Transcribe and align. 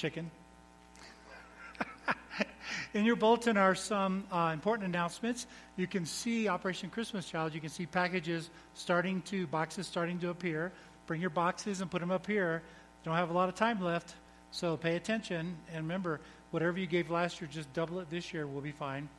chicken. 0.00 0.30
In 2.94 3.04
your 3.04 3.16
bulletin 3.16 3.58
are 3.58 3.74
some 3.74 4.24
uh, 4.32 4.50
important 4.54 4.88
announcements. 4.88 5.46
You 5.76 5.86
can 5.86 6.06
see 6.06 6.48
Operation 6.48 6.88
Christmas 6.88 7.28
Child. 7.28 7.52
You 7.52 7.60
can 7.60 7.68
see 7.68 7.84
packages 7.84 8.48
starting 8.72 9.20
to, 9.22 9.46
boxes 9.46 9.86
starting 9.86 10.18
to 10.20 10.30
appear. 10.30 10.72
Bring 11.06 11.20
your 11.20 11.28
boxes 11.28 11.82
and 11.82 11.90
put 11.90 12.00
them 12.00 12.10
up 12.10 12.26
here. 12.26 12.62
Don't 13.04 13.14
have 13.14 13.28
a 13.28 13.34
lot 13.34 13.50
of 13.50 13.56
time 13.56 13.82
left, 13.82 14.14
so 14.52 14.78
pay 14.78 14.96
attention. 14.96 15.54
And 15.70 15.82
remember, 15.84 16.20
whatever 16.50 16.78
you 16.78 16.86
gave 16.86 17.10
last 17.10 17.38
year, 17.42 17.50
just 17.52 17.70
double 17.74 18.00
it 18.00 18.08
this 18.08 18.32
year. 18.32 18.46
We'll 18.46 18.62
be 18.62 18.72
fine. 18.72 19.08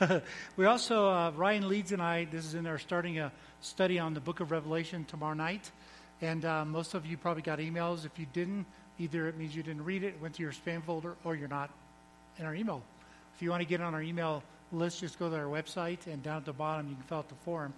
Uh, 0.00 0.20
we 0.56 0.64
also, 0.64 1.08
uh, 1.08 1.32
Ryan 1.34 1.68
Leeds 1.68 1.90
and 1.90 2.00
I, 2.00 2.26
this 2.26 2.44
is 2.44 2.54
in 2.54 2.62
there, 2.62 2.78
starting 2.78 3.18
a 3.18 3.32
study 3.60 3.98
on 3.98 4.14
the 4.14 4.20
book 4.20 4.38
of 4.38 4.52
Revelation 4.52 5.04
tomorrow 5.06 5.34
night. 5.34 5.72
And 6.22 6.44
uh, 6.44 6.64
most 6.64 6.94
of 6.94 7.04
you 7.04 7.16
probably 7.16 7.42
got 7.42 7.58
emails. 7.58 8.06
If 8.06 8.16
you 8.16 8.26
didn't, 8.32 8.66
either 8.98 9.28
it 9.28 9.36
means 9.36 9.54
you 9.54 9.62
didn't 9.62 9.84
read 9.84 10.02
it, 10.02 10.20
went 10.20 10.34
to 10.34 10.42
your 10.42 10.52
spam 10.52 10.82
folder, 10.82 11.16
or 11.24 11.34
you're 11.34 11.48
not 11.48 11.70
in 12.38 12.46
our 12.46 12.54
email. 12.54 12.82
If 13.34 13.42
you 13.42 13.50
want 13.50 13.62
to 13.62 13.68
get 13.68 13.80
on 13.80 13.94
our 13.94 14.02
email 14.02 14.42
list, 14.72 15.00
just 15.00 15.18
go 15.18 15.28
to 15.28 15.36
our 15.36 15.44
website, 15.44 16.06
and 16.06 16.22
down 16.22 16.38
at 16.38 16.44
the 16.44 16.52
bottom, 16.52 16.88
you 16.88 16.94
can 16.94 17.04
fill 17.04 17.18
out 17.18 17.28
the 17.28 17.34
form. 17.36 17.72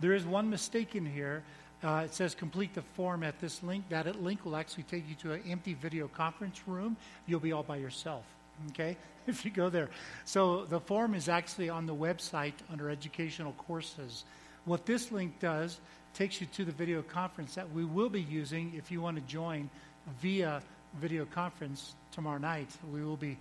There 0.00 0.12
is 0.12 0.24
one 0.24 0.50
mistake 0.50 0.94
in 0.94 1.06
here. 1.06 1.42
Uh, 1.82 2.02
it 2.04 2.14
says 2.14 2.34
complete 2.34 2.74
the 2.74 2.82
form 2.82 3.22
at 3.22 3.38
this 3.40 3.62
link. 3.62 3.88
That 3.90 4.22
link 4.22 4.44
will 4.44 4.56
actually 4.56 4.84
take 4.84 5.08
you 5.08 5.14
to 5.16 5.32
an 5.34 5.42
empty 5.48 5.74
video 5.74 6.08
conference 6.08 6.60
room. 6.66 6.96
You'll 7.26 7.40
be 7.40 7.52
all 7.52 7.62
by 7.62 7.76
yourself, 7.76 8.24
okay, 8.70 8.96
if 9.26 9.44
you 9.44 9.50
go 9.50 9.68
there. 9.68 9.90
So 10.24 10.64
the 10.64 10.80
form 10.80 11.14
is 11.14 11.28
actually 11.28 11.68
on 11.68 11.86
the 11.86 11.94
website 11.94 12.54
under 12.72 12.90
educational 12.90 13.52
courses. 13.52 14.24
What 14.64 14.86
this 14.86 15.12
link 15.12 15.38
does 15.40 15.78
takes 16.14 16.40
you 16.40 16.46
to 16.54 16.64
the 16.64 16.72
video 16.72 17.02
conference 17.02 17.54
that 17.54 17.70
we 17.72 17.84
will 17.84 18.08
be 18.08 18.22
using 18.22 18.72
if 18.74 18.90
you 18.90 19.00
want 19.00 19.16
to 19.16 19.22
join 19.22 19.68
via 20.20 20.62
video 21.00 21.24
conference 21.24 21.94
tomorrow 22.12 22.38
night. 22.38 22.68
We 22.92 23.04
will 23.04 23.16
be 23.16 23.36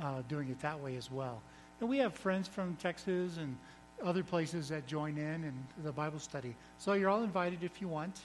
uh, 0.00 0.22
doing 0.28 0.48
it 0.48 0.60
that 0.60 0.80
way 0.80 0.96
as 0.96 1.10
well. 1.10 1.40
And 1.80 1.88
we 1.88 1.98
have 1.98 2.14
friends 2.14 2.48
from 2.48 2.76
Texas 2.76 3.36
and 3.36 3.56
other 4.02 4.22
places 4.22 4.68
that 4.68 4.86
join 4.86 5.18
in 5.18 5.44
in 5.44 5.54
the 5.82 5.92
Bible 5.92 6.18
study. 6.18 6.54
So 6.78 6.94
you're 6.94 7.10
all 7.10 7.22
invited 7.22 7.62
if 7.62 7.80
you 7.80 7.88
want. 7.88 8.18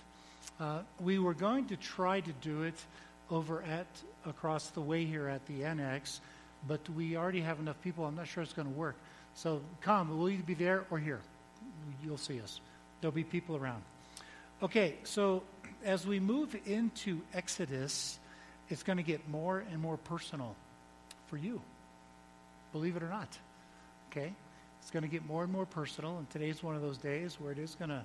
Uh, 0.60 0.80
we 1.00 1.20
were 1.20 1.34
going 1.34 1.66
to 1.68 1.76
try 1.76 2.22
to 2.22 2.32
do 2.42 2.64
it 2.64 2.76
over 3.30 3.62
at 3.64 3.88
across 4.26 4.70
the 4.70 4.82
way 4.82 5.06
here 5.06 5.28
at 5.28 5.46
the 5.46 5.64
annex, 5.64 6.22
but 6.68 6.82
we 6.90 7.16
already 7.16 7.42
have 7.42 7.60
enough 7.60 7.80
people. 7.82 8.06
I'm 8.06 8.16
not 8.16 8.28
sure 8.28 8.44
it's 8.44 8.54
going 8.54 8.72
to 8.72 8.78
work. 8.78 8.96
So 9.36 9.62
come. 9.82 10.18
We'll 10.18 10.30
either 10.30 10.44
be 10.44 10.56
there 10.56 10.86
or 10.90 10.98
here. 10.98 11.20
You'll 12.04 12.18
see 12.18 12.42
us. 12.42 12.60
There'll 13.00 13.14
be 13.14 13.24
people 13.24 13.56
around. 13.56 13.84
Okay, 14.62 14.96
so 15.04 15.44
as 15.84 16.06
we 16.06 16.20
move 16.20 16.56
into 16.66 17.22
Exodus, 17.34 18.20
it's 18.70 18.84
going 18.84 18.98
to 18.98 19.04
get 19.04 19.28
more 19.30 19.64
and 19.72 19.82
more 19.82 19.98
personal 19.98 20.56
for 21.28 21.38
you. 21.38 21.62
Believe 22.72 22.96
it 22.96 23.04
or 23.04 23.10
not. 23.10 23.38
Okay? 24.12 24.34
It's 24.82 24.92
going 24.92 25.04
to 25.04 25.10
get 25.10 25.26
more 25.26 25.44
and 25.44 25.52
more 25.52 25.66
personal, 25.66 26.18
and 26.18 26.30
today's 26.30 26.64
one 26.64 26.76
of 26.76 26.82
those 26.82 26.98
days 26.98 27.40
where 27.40 27.52
it 27.52 27.60
is 27.60 27.76
going 27.76 27.90
to 27.90 28.04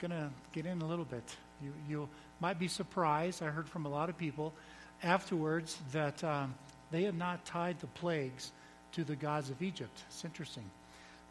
going 0.00 0.10
to 0.10 0.30
get 0.52 0.64
in 0.64 0.80
a 0.80 0.86
little 0.86 1.04
bit. 1.04 1.36
You 1.62 1.72
you 1.88 2.08
might 2.40 2.58
be 2.58 2.68
surprised. 2.68 3.42
I 3.42 3.46
heard 3.46 3.68
from 3.68 3.84
a 3.84 3.88
lot 3.88 4.08
of 4.08 4.16
people 4.16 4.54
afterwards 5.02 5.78
that 5.92 6.22
um, 6.24 6.54
they 6.90 7.02
have 7.04 7.14
not 7.14 7.44
tied 7.44 7.78
the 7.80 7.86
plagues 7.86 8.50
to 8.92 9.04
the 9.04 9.14
gods 9.14 9.50
of 9.50 9.62
Egypt. 9.62 10.02
It's 10.08 10.24
interesting. 10.24 10.64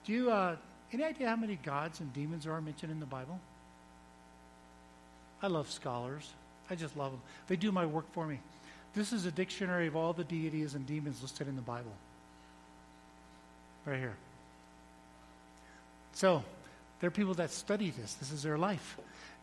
Do 0.05 0.13
you 0.13 0.31
uh, 0.31 0.55
any 0.93 1.03
idea 1.03 1.29
how 1.29 1.35
many 1.35 1.55
gods 1.55 1.99
and 1.99 2.13
demons 2.13 2.45
are 2.47 2.61
mentioned 2.61 2.91
in 2.91 2.99
the 2.99 3.05
Bible? 3.05 3.39
I 5.41 5.47
love 5.47 5.69
scholars. 5.71 6.33
I 6.69 6.75
just 6.75 6.95
love 6.97 7.11
them. 7.11 7.21
They 7.47 7.55
do 7.55 7.71
my 7.71 7.85
work 7.85 8.11
for 8.13 8.25
me. 8.25 8.39
This 8.93 9.13
is 9.13 9.25
a 9.25 9.31
dictionary 9.31 9.87
of 9.87 9.95
all 9.95 10.13
the 10.13 10.23
deities 10.23 10.75
and 10.75 10.85
demons 10.85 11.21
listed 11.21 11.47
in 11.47 11.55
the 11.55 11.61
Bible. 11.61 11.93
Right 13.85 13.99
here. 13.99 14.15
So, 16.13 16.43
there 16.99 17.07
are 17.07 17.11
people 17.11 17.33
that 17.35 17.51
study 17.51 17.91
this. 17.91 18.15
This 18.15 18.31
is 18.31 18.43
their 18.43 18.57
life. 18.57 18.97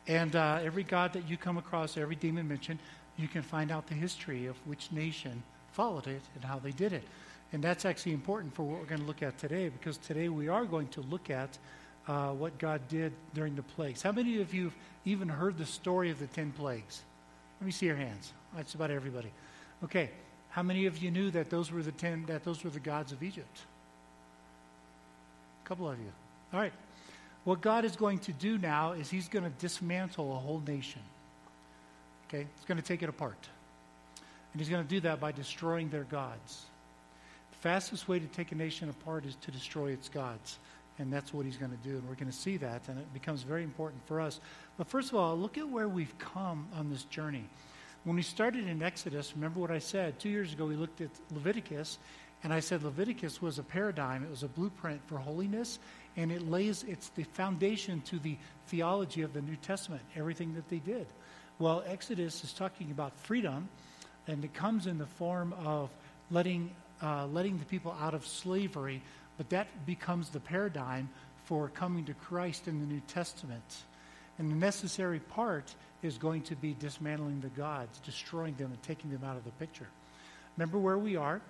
And 0.06 0.36
uh, 0.36 0.60
every 0.62 0.82
god 0.82 1.12
that 1.14 1.28
you 1.28 1.36
come 1.36 1.56
across, 1.56 1.96
every 1.96 2.16
demon 2.16 2.46
mentioned, 2.46 2.78
you 3.16 3.28
can 3.28 3.42
find 3.42 3.70
out 3.70 3.86
the 3.86 3.94
history 3.94 4.46
of 4.46 4.56
which 4.66 4.92
nation 4.92 5.42
followed 5.72 6.06
it 6.06 6.22
and 6.34 6.44
how 6.44 6.58
they 6.58 6.70
did 6.70 6.92
it. 6.92 7.02
And 7.52 7.62
that's 7.62 7.84
actually 7.84 8.12
important 8.12 8.54
for 8.54 8.64
what 8.64 8.80
we're 8.80 8.86
going 8.86 9.00
to 9.00 9.06
look 9.06 9.22
at 9.22 9.38
today 9.38 9.68
because 9.68 9.96
today 9.98 10.28
we 10.28 10.48
are 10.48 10.64
going 10.64 10.88
to 10.88 11.00
look 11.02 11.30
at 11.30 11.56
uh, 12.08 12.30
what 12.30 12.58
God 12.58 12.80
did 12.88 13.12
during 13.34 13.56
the 13.56 13.62
plagues. 13.62 14.02
How 14.02 14.12
many 14.12 14.40
of 14.40 14.54
you 14.54 14.64
have 14.64 14.74
even 15.04 15.28
heard 15.28 15.58
the 15.58 15.66
story 15.66 16.10
of 16.10 16.18
the 16.18 16.26
10 16.26 16.52
plagues? 16.52 17.02
Let 17.60 17.66
me 17.66 17.72
see 17.72 17.86
your 17.86 17.96
hands. 17.96 18.32
That's 18.54 18.74
about 18.74 18.90
everybody. 18.90 19.30
Okay. 19.84 20.10
How 20.50 20.62
many 20.62 20.86
of 20.86 20.98
you 20.98 21.10
knew 21.10 21.30
that 21.32 21.50
those 21.50 21.70
were 21.70 21.82
the 21.82 21.92
10 21.92 22.26
that 22.26 22.44
those 22.44 22.64
were 22.64 22.70
the 22.70 22.80
gods 22.80 23.12
of 23.12 23.22
Egypt? 23.22 23.60
A 25.64 25.68
couple 25.68 25.88
of 25.88 25.98
you. 25.98 26.10
All 26.52 26.60
right. 26.60 26.72
What 27.44 27.60
God 27.60 27.84
is 27.84 27.94
going 27.94 28.20
to 28.20 28.32
do 28.32 28.58
now 28.58 28.92
is 28.92 29.10
he's 29.10 29.28
going 29.28 29.44
to 29.44 29.50
dismantle 29.58 30.34
a 30.34 30.38
whole 30.38 30.62
nation. 30.66 31.02
Okay? 32.26 32.46
He's 32.56 32.64
going 32.66 32.80
to 32.80 32.82
take 32.82 33.02
it 33.02 33.08
apart. 33.08 33.48
And 34.52 34.60
he's 34.60 34.70
going 34.70 34.82
to 34.82 34.88
do 34.88 35.00
that 35.00 35.20
by 35.20 35.32
destroying 35.32 35.90
their 35.90 36.04
gods. 36.04 36.64
The 37.50 37.58
fastest 37.58 38.08
way 38.08 38.18
to 38.18 38.26
take 38.26 38.52
a 38.52 38.54
nation 38.54 38.88
apart 38.88 39.26
is 39.26 39.36
to 39.42 39.50
destroy 39.50 39.90
its 39.90 40.08
gods. 40.08 40.58
And 40.98 41.12
that's 41.12 41.34
what 41.34 41.44
he's 41.44 41.56
going 41.56 41.72
to 41.72 41.88
do. 41.88 41.96
And 41.96 42.08
we're 42.08 42.14
going 42.14 42.30
to 42.30 42.36
see 42.36 42.56
that. 42.58 42.88
And 42.88 42.98
it 42.98 43.12
becomes 43.12 43.42
very 43.42 43.62
important 43.62 44.06
for 44.06 44.20
us. 44.20 44.40
But 44.78 44.88
first 44.88 45.10
of 45.10 45.16
all, 45.16 45.36
look 45.36 45.58
at 45.58 45.68
where 45.68 45.88
we've 45.88 46.16
come 46.18 46.68
on 46.74 46.90
this 46.90 47.04
journey. 47.04 47.44
When 48.04 48.16
we 48.16 48.22
started 48.22 48.66
in 48.66 48.82
Exodus, 48.82 49.32
remember 49.34 49.60
what 49.60 49.70
I 49.70 49.78
said? 49.78 50.18
Two 50.18 50.28
years 50.28 50.52
ago, 50.52 50.66
we 50.66 50.76
looked 50.76 51.00
at 51.00 51.10
Leviticus. 51.32 51.98
And 52.42 52.52
I 52.52 52.60
said 52.60 52.82
Leviticus 52.82 53.40
was 53.40 53.58
a 53.58 53.62
paradigm, 53.62 54.22
it 54.22 54.30
was 54.30 54.42
a 54.42 54.48
blueprint 54.48 55.00
for 55.08 55.16
holiness, 55.16 55.78
and 56.16 56.30
it 56.30 56.48
lays, 56.48 56.84
it's 56.86 57.08
the 57.08 57.24
foundation 57.24 58.02
to 58.02 58.18
the 58.18 58.36
theology 58.68 59.22
of 59.22 59.32
the 59.32 59.40
New 59.40 59.56
Testament, 59.56 60.02
everything 60.14 60.54
that 60.54 60.68
they 60.68 60.78
did. 60.78 61.06
Well, 61.58 61.82
Exodus 61.86 62.44
is 62.44 62.52
talking 62.52 62.90
about 62.90 63.18
freedom, 63.18 63.68
and 64.26 64.44
it 64.44 64.52
comes 64.52 64.86
in 64.86 64.98
the 64.98 65.06
form 65.06 65.54
of 65.64 65.90
letting, 66.30 66.70
uh, 67.02 67.26
letting 67.26 67.58
the 67.58 67.64
people 67.64 67.96
out 68.00 68.12
of 68.12 68.26
slavery 68.26 69.02
but 69.36 69.50
that 69.50 69.86
becomes 69.86 70.30
the 70.30 70.40
paradigm 70.40 71.08
for 71.44 71.68
coming 71.68 72.04
to 72.04 72.14
Christ 72.14 72.68
in 72.68 72.80
the 72.80 72.86
New 72.86 73.00
Testament. 73.06 73.84
And 74.38 74.50
the 74.50 74.56
necessary 74.56 75.20
part 75.20 75.74
is 76.02 76.18
going 76.18 76.42
to 76.42 76.56
be 76.56 76.74
dismantling 76.78 77.40
the 77.40 77.48
gods, 77.48 77.98
destroying 78.00 78.54
them, 78.54 78.72
and 78.72 78.82
taking 78.82 79.10
them 79.10 79.24
out 79.24 79.36
of 79.36 79.44
the 79.44 79.50
picture. 79.52 79.86
Remember 80.56 80.78
where 80.78 80.98
we 80.98 81.16
are. 81.16 81.40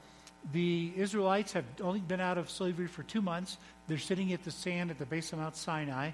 The 0.53 0.93
Israelites 0.97 1.53
have 1.53 1.65
only 1.81 2.01
been 2.01 2.21
out 2.21 2.39
of 2.39 2.51
slavery 2.51 2.87
for 2.87 3.03
two 3.03 3.23
months. 3.23 3.59
They're 3.89 3.99
sitting 3.99 4.33
at 4.33 4.45
the 4.45 4.51
sand 4.51 4.91
at 4.91 4.99
the 4.99 5.07
base 5.07 5.33
of 5.33 5.39
Mount 5.39 5.57
Sinai. 5.57 6.11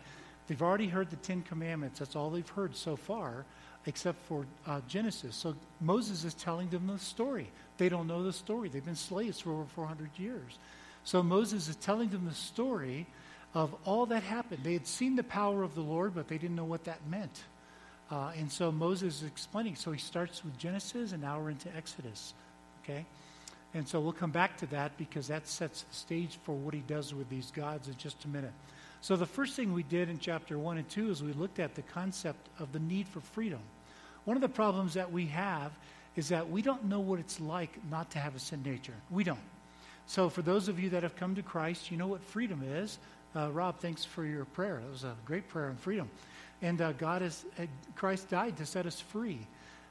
They've 0.47 0.63
already 0.63 0.89
heard 0.89 1.11
the 1.11 1.17
Ten 1.17 1.43
Commandments. 1.43 1.99
That's 1.99 2.17
all 2.17 2.31
they've 2.31 2.49
heard 2.49 2.75
so 2.77 2.97
far, 2.97 3.45
except 3.87 4.25
for 4.27 4.47
uh, 4.67 4.81
Genesis. 4.89 5.37
So 5.37 5.55
Moses 5.81 6.25
is 6.25 6.35
telling 6.35 6.69
them 6.69 6.87
the 6.87 6.99
story. 6.99 7.49
They 7.79 7.89
don't 7.89 8.07
know 8.07 8.23
the 8.23 8.33
story. 8.33 8.69
They've 8.69 8.85
been 8.85 8.97
slaves 8.97 9.41
for 9.41 9.53
over 9.53 9.65
400 9.75 10.11
years. 10.19 10.59
So 11.05 11.23
Moses 11.23 11.69
is 11.69 11.77
telling 11.77 12.11
them 12.11 12.27
the 12.27 12.35
story 12.35 13.07
of 13.55 13.75
all 13.85 14.07
that 14.07 14.23
happened. 14.23 14.65
They 14.65 14.73
had 14.73 14.87
seen 14.87 15.17
the 15.17 15.23
power 15.23 15.63
of 15.63 15.75
the 15.75 15.81
Lord, 15.81 16.15
but 16.15 16.29
they 16.29 16.39
didn't 16.39 16.57
know 16.57 16.65
what 16.65 16.85
that 16.85 17.07
meant. 17.09 17.43
Uh, 18.11 18.33
and 18.37 18.51
so 18.51 18.71
Moses 18.71 19.23
is 19.23 19.29
explaining. 19.29 19.75
So 19.75 19.93
he 19.93 19.99
starts 19.99 20.45
with 20.45 20.57
Genesis, 20.59 21.13
and 21.13 21.23
now 21.23 21.41
we're 21.41 21.51
into 21.51 21.75
Exodus. 21.77 22.35
Okay? 22.83 23.05
And 23.75 23.89
so 23.89 24.01
we'll 24.01 24.13
come 24.13 24.31
back 24.31 24.59
to 24.59 24.67
that 24.67 24.97
because 24.99 25.29
that 25.29 25.49
sets 25.49 25.83
the 25.83 25.95
stage 25.95 26.39
for 26.45 26.55
what 26.55 26.75
he 26.75 26.81
does 26.81 27.15
with 27.15 27.29
these 27.31 27.51
gods 27.51 27.89
in 27.89 27.97
just 27.97 28.25
a 28.25 28.29
minute. 28.29 28.53
So 29.01 29.17
the 29.17 29.27
first 29.27 29.57
thing 29.57 29.73
we 29.73 29.83
did 29.83 30.09
in 30.09 30.19
chapter 30.19 30.59
1 30.59 30.79
and 30.79 30.89
2 30.89 31.11
is 31.11 31.23
we 31.23 31.33
looked 31.33 31.59
at 31.59 31.75
the 31.75 31.83
concept 31.83 32.49
of 32.59 32.73
the 32.73 32.79
need 32.79 33.09
for 33.09 33.21
freedom. 33.21 33.61
One 34.25 34.37
of 34.37 34.43
the 34.43 34.49
problems 34.49 34.95
that 34.95 35.11
we 35.11 35.27
have 35.27 35.73
is 36.15 36.29
that 36.29 36.51
we 36.51 36.63
don't 36.63 36.85
know 36.85 37.01
what 37.01 37.19
it's 37.19 37.41
like 37.41 37.71
not 37.91 38.11
to 38.11 38.19
have 38.19 38.37
a 38.37 38.39
sin 38.39 38.63
nature. 38.63 38.95
We 39.11 39.25
don't. 39.25 39.41
So, 40.13 40.29
for 40.29 40.43
those 40.43 40.69
of 40.69 40.79
you 40.79 40.91
that 40.91 41.05
have 41.05 41.17
come 41.17 41.37
to 41.37 41.43
Christ, 41.43 41.91
you 41.91 41.97
know 41.97 42.07
what 42.07 42.23
freedom 42.23 42.63
is. 42.63 42.99
Uh, 43.35 43.51
Rob, 43.51 43.79
thanks 43.79 44.05
for 44.05 44.27
your 44.27 44.45
prayer. 44.45 44.79
It 44.79 44.91
was 44.91 45.05
a 45.05 45.17
great 45.25 45.49
prayer 45.49 45.71
on 45.71 45.77
freedom. 45.77 46.11
And 46.61 46.83
uh, 46.83 46.93
God 46.93 47.23
has, 47.23 47.47
uh, 47.59 47.63
Christ 47.97 48.29
died 48.29 48.59
to 48.59 48.67
set 48.67 48.85
us 48.85 49.01
free. 49.01 49.39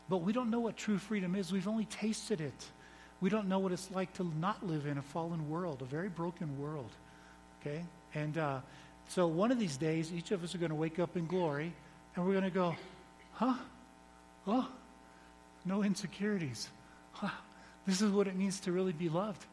But 0.09 0.17
we 0.17 0.31
don't 0.31 0.51
know 0.51 0.59
what 0.59 0.77
true 0.77 0.99
freedom 0.99 1.33
is. 1.33 1.51
We've 1.51 1.67
only 1.67 1.85
tasted 1.85 2.39
it. 2.39 2.67
We 3.19 3.31
don't 3.31 3.47
know 3.47 3.57
what 3.57 3.71
it's 3.71 3.89
like 3.89 4.13
to 4.17 4.31
not 4.39 4.63
live 4.63 4.85
in 4.85 4.99
a 4.99 5.01
fallen 5.01 5.49
world, 5.49 5.81
a 5.81 5.85
very 5.85 6.09
broken 6.09 6.55
world. 6.61 6.91
Okay? 7.59 7.83
And 8.13 8.37
uh, 8.37 8.59
so 9.07 9.25
one 9.25 9.51
of 9.51 9.57
these 9.57 9.75
days, 9.75 10.13
each 10.13 10.29
of 10.29 10.43
us 10.43 10.53
are 10.53 10.59
going 10.59 10.69
to 10.69 10.75
wake 10.75 10.99
up 10.99 11.17
in 11.17 11.25
glory, 11.25 11.73
and 12.15 12.23
we're 12.23 12.33
going 12.33 12.43
to 12.43 12.51
go, 12.51 12.75
huh? 13.33 13.55
Oh, 14.45 14.69
no 15.65 15.81
insecurities. 15.81 16.69
Huh. 17.11 17.29
This 17.87 18.03
is 18.03 18.11
what 18.11 18.27
it 18.27 18.35
means 18.35 18.59
to 18.59 18.71
really 18.71 18.93
be 18.93 19.09
loved. 19.09 19.43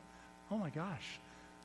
Oh 0.50 0.58
my 0.58 0.70
gosh. 0.70 1.18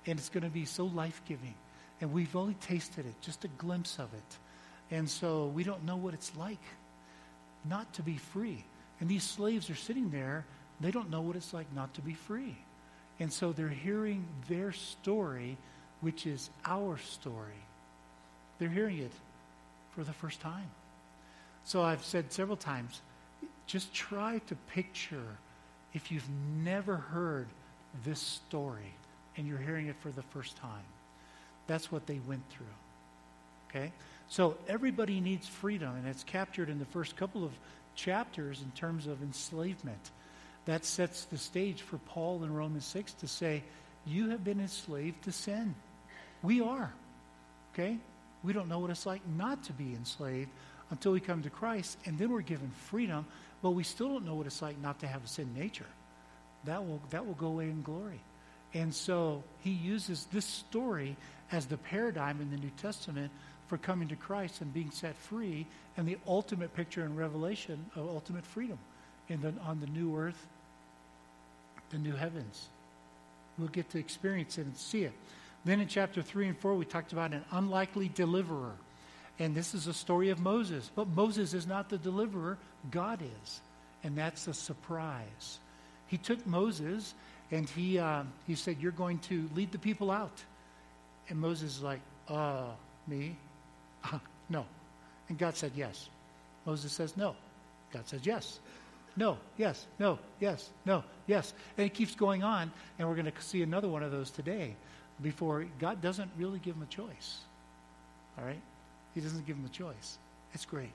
And 0.06 0.20
it's 0.20 0.30
going 0.30 0.44
to 0.44 0.50
be 0.50 0.66
so 0.66 0.86
life 0.86 1.22
giving. 1.26 1.56
And 2.02 2.12
we've 2.12 2.36
only 2.36 2.56
tasted 2.56 3.06
it, 3.06 3.16
just 3.22 3.46
a 3.46 3.48
glimpse 3.48 3.98
of 4.00 4.14
it. 4.14 4.38
And 4.92 5.10
so 5.10 5.48
we 5.48 5.64
don't 5.64 5.86
know 5.86 5.96
what 5.96 6.14
it's 6.14 6.36
like 6.36 6.62
not 7.66 7.94
to 7.94 8.02
be 8.02 8.18
free. 8.18 8.66
And 9.00 9.10
these 9.10 9.24
slaves 9.24 9.70
are 9.70 9.76
sitting 9.76 10.10
there 10.10 10.46
they 10.80 10.92
don't 10.92 11.10
know 11.10 11.22
what 11.22 11.36
it's 11.36 11.54
like 11.54 11.74
not 11.74 11.94
to 11.94 12.02
be 12.02 12.14
free. 12.14 12.58
And 13.20 13.32
so 13.32 13.54
they're 13.54 13.70
hearing 13.70 14.26
their 14.50 14.72
story, 14.74 15.58
which 16.02 16.26
is 16.28 16.50
our 16.66 16.98
story. 16.98 17.64
They're 18.60 18.70
hearing 18.70 18.98
it 19.00 19.12
for 19.92 20.04
the 20.04 20.14
first 20.14 20.42
time. 20.42 20.70
So 21.64 21.82
I've 21.82 22.04
said 22.04 22.34
several 22.34 22.58
times 22.58 23.02
just 23.66 23.94
try 23.94 24.40
to 24.48 24.56
picture 24.56 25.38
if 25.94 26.12
you've 26.12 26.30
never 26.62 26.98
heard 26.98 27.48
this 28.04 28.20
story 28.20 28.94
and 29.38 29.48
you're 29.48 29.58
hearing 29.58 29.88
it 29.88 29.96
for 30.02 30.10
the 30.10 30.22
first 30.22 30.56
time. 30.58 30.84
That's 31.68 31.92
what 31.92 32.06
they 32.08 32.20
went 32.28 32.44
through. 32.50 32.66
Okay? 33.70 33.92
So 34.28 34.58
everybody 34.68 35.20
needs 35.20 35.48
freedom, 35.48 35.96
and 35.96 36.08
it's 36.08 36.24
captured 36.24 36.70
in 36.70 36.80
the 36.80 36.86
first 36.86 37.16
couple 37.16 37.44
of 37.44 37.52
chapters 37.96 38.62
in 38.62 38.72
terms 38.72 39.08
of 39.08 39.22
enslavement. 39.22 40.12
That 40.66 40.86
sets 40.86 41.26
the 41.26 41.38
stage 41.38 41.82
for 41.82 41.98
Paul 41.98 42.44
in 42.44 42.54
Romans 42.54 42.86
6 42.86 43.14
to 43.14 43.28
say, 43.28 43.64
You 44.06 44.30
have 44.30 44.44
been 44.44 44.60
enslaved 44.60 45.24
to 45.24 45.32
sin. 45.32 45.76
We 46.42 46.62
are. 46.62 46.94
Okay? 47.74 47.98
We 48.44 48.54
don't 48.54 48.68
know 48.68 48.80
what 48.80 48.90
it's 48.90 49.06
like 49.06 49.22
not 49.38 49.64
to 49.64 49.74
be 49.74 49.94
enslaved 49.94 50.50
until 50.92 51.12
we 51.12 51.20
come 51.20 51.42
to 51.44 51.50
Christ, 51.50 51.98
and 52.06 52.18
then 52.18 52.32
we're 52.32 52.42
given 52.42 52.72
freedom, 52.90 53.26
but 53.62 53.72
we 53.72 53.84
still 53.84 54.10
don't 54.10 54.26
know 54.26 54.36
what 54.36 54.46
it's 54.46 54.62
like 54.62 54.80
not 54.80 55.00
to 55.00 55.08
have 55.08 55.24
a 55.24 55.28
sin 55.28 55.54
nature. 55.56 55.88
That 56.66 56.86
will, 56.86 57.02
that 57.10 57.26
will 57.26 57.34
go 57.34 57.48
away 57.48 57.66
in 57.66 57.82
glory. 57.82 58.20
And 58.74 58.94
so 58.94 59.44
he 59.62 59.72
uses 59.72 60.28
this 60.32 60.46
story 60.46 61.16
as 61.52 61.66
the 61.66 61.78
paradigm 61.78 62.42
in 62.42 62.50
the 62.50 62.58
New 62.58 62.72
Testament 62.82 63.32
for 63.68 63.78
coming 63.78 64.08
to 64.10 64.16
Christ 64.16 64.62
and 64.62 64.74
being 64.74 64.92
set 64.92 65.16
free, 65.16 65.66
and 65.98 66.08
the 66.08 66.18
ultimate 66.28 66.76
picture 66.76 67.04
in 67.06 67.16
Revelation 67.16 67.86
of 67.96 68.08
ultimate 68.08 68.46
freedom 68.46 68.78
in 69.30 69.42
the, 69.42 69.54
on 69.66 69.80
the 69.80 69.88
new 69.88 70.18
earth, 70.18 70.48
the 71.92 71.98
new 71.98 72.14
heavens. 72.14 72.68
We'll 73.58 73.70
get 73.70 73.90
to 73.92 74.00
experience 74.00 74.58
it 74.58 74.66
and 74.66 74.76
see 74.76 75.04
it. 75.04 75.14
Then 75.66 75.80
in 75.80 75.88
chapter 75.88 76.22
3 76.22 76.48
and 76.50 76.58
4, 76.58 76.76
we 76.76 76.86
talked 76.86 77.14
about 77.14 77.34
an 77.34 77.46
unlikely 77.52 78.10
deliverer. 78.10 78.74
And 79.40 79.56
this 79.56 79.74
is 79.74 79.88
a 79.88 79.94
story 79.94 80.30
of 80.30 80.40
Moses. 80.40 80.90
But 80.94 81.08
Moses 81.08 81.54
is 81.54 81.66
not 81.66 81.90
the 81.90 81.98
deliverer, 81.98 82.58
God 82.92 83.22
is. 83.22 83.62
And 84.04 84.18
that's 84.18 84.48
a 84.48 84.54
surprise. 84.54 85.60
He 86.08 86.18
took 86.18 86.46
Moses 86.46 87.14
and 87.52 87.70
he, 87.70 88.00
uh, 88.00 88.24
he 88.48 88.56
said, 88.56 88.78
You're 88.80 88.92
going 88.92 89.20
to 89.20 89.50
lead 89.56 89.72
the 89.72 89.80
people 89.80 90.12
out. 90.12 90.44
And 91.30 91.40
Moses 91.40 91.78
is 91.78 91.82
like, 91.82 92.02
Uh, 92.28 92.66
me? 93.08 93.36
no. 94.50 94.66
And 95.30 95.38
God 95.38 95.56
said, 95.56 95.72
Yes. 95.76 96.10
Moses 96.66 96.92
says, 96.92 97.16
No. 97.18 97.36
God 97.92 98.08
says, 98.08 98.22
Yes. 98.24 98.60
No, 99.16 99.38
yes, 99.58 99.86
no, 100.00 100.18
yes, 100.40 100.70
no, 100.86 101.04
yes. 101.28 101.54
And 101.78 101.86
it 101.86 101.94
keeps 101.94 102.16
going 102.16 102.44
on, 102.44 102.72
and 102.98 103.08
we're 103.08 103.16
going 103.16 103.32
to 103.32 103.42
see 103.42 103.62
another 103.62 103.88
one 103.88 104.02
of 104.02 104.12
those 104.12 104.32
today 104.32 104.76
before 105.22 105.66
God 105.80 106.02
doesn't 106.02 106.32
really 106.38 106.60
give 106.60 106.76
him 106.76 106.82
a 106.82 106.88
choice. 106.88 107.42
All 108.38 108.46
right? 108.46 108.62
He 109.14 109.22
doesn't 109.22 109.46
give 109.46 109.56
him 109.56 109.66
a 109.66 109.70
choice. 109.70 110.18
It's 110.54 110.66
great. 110.66 110.94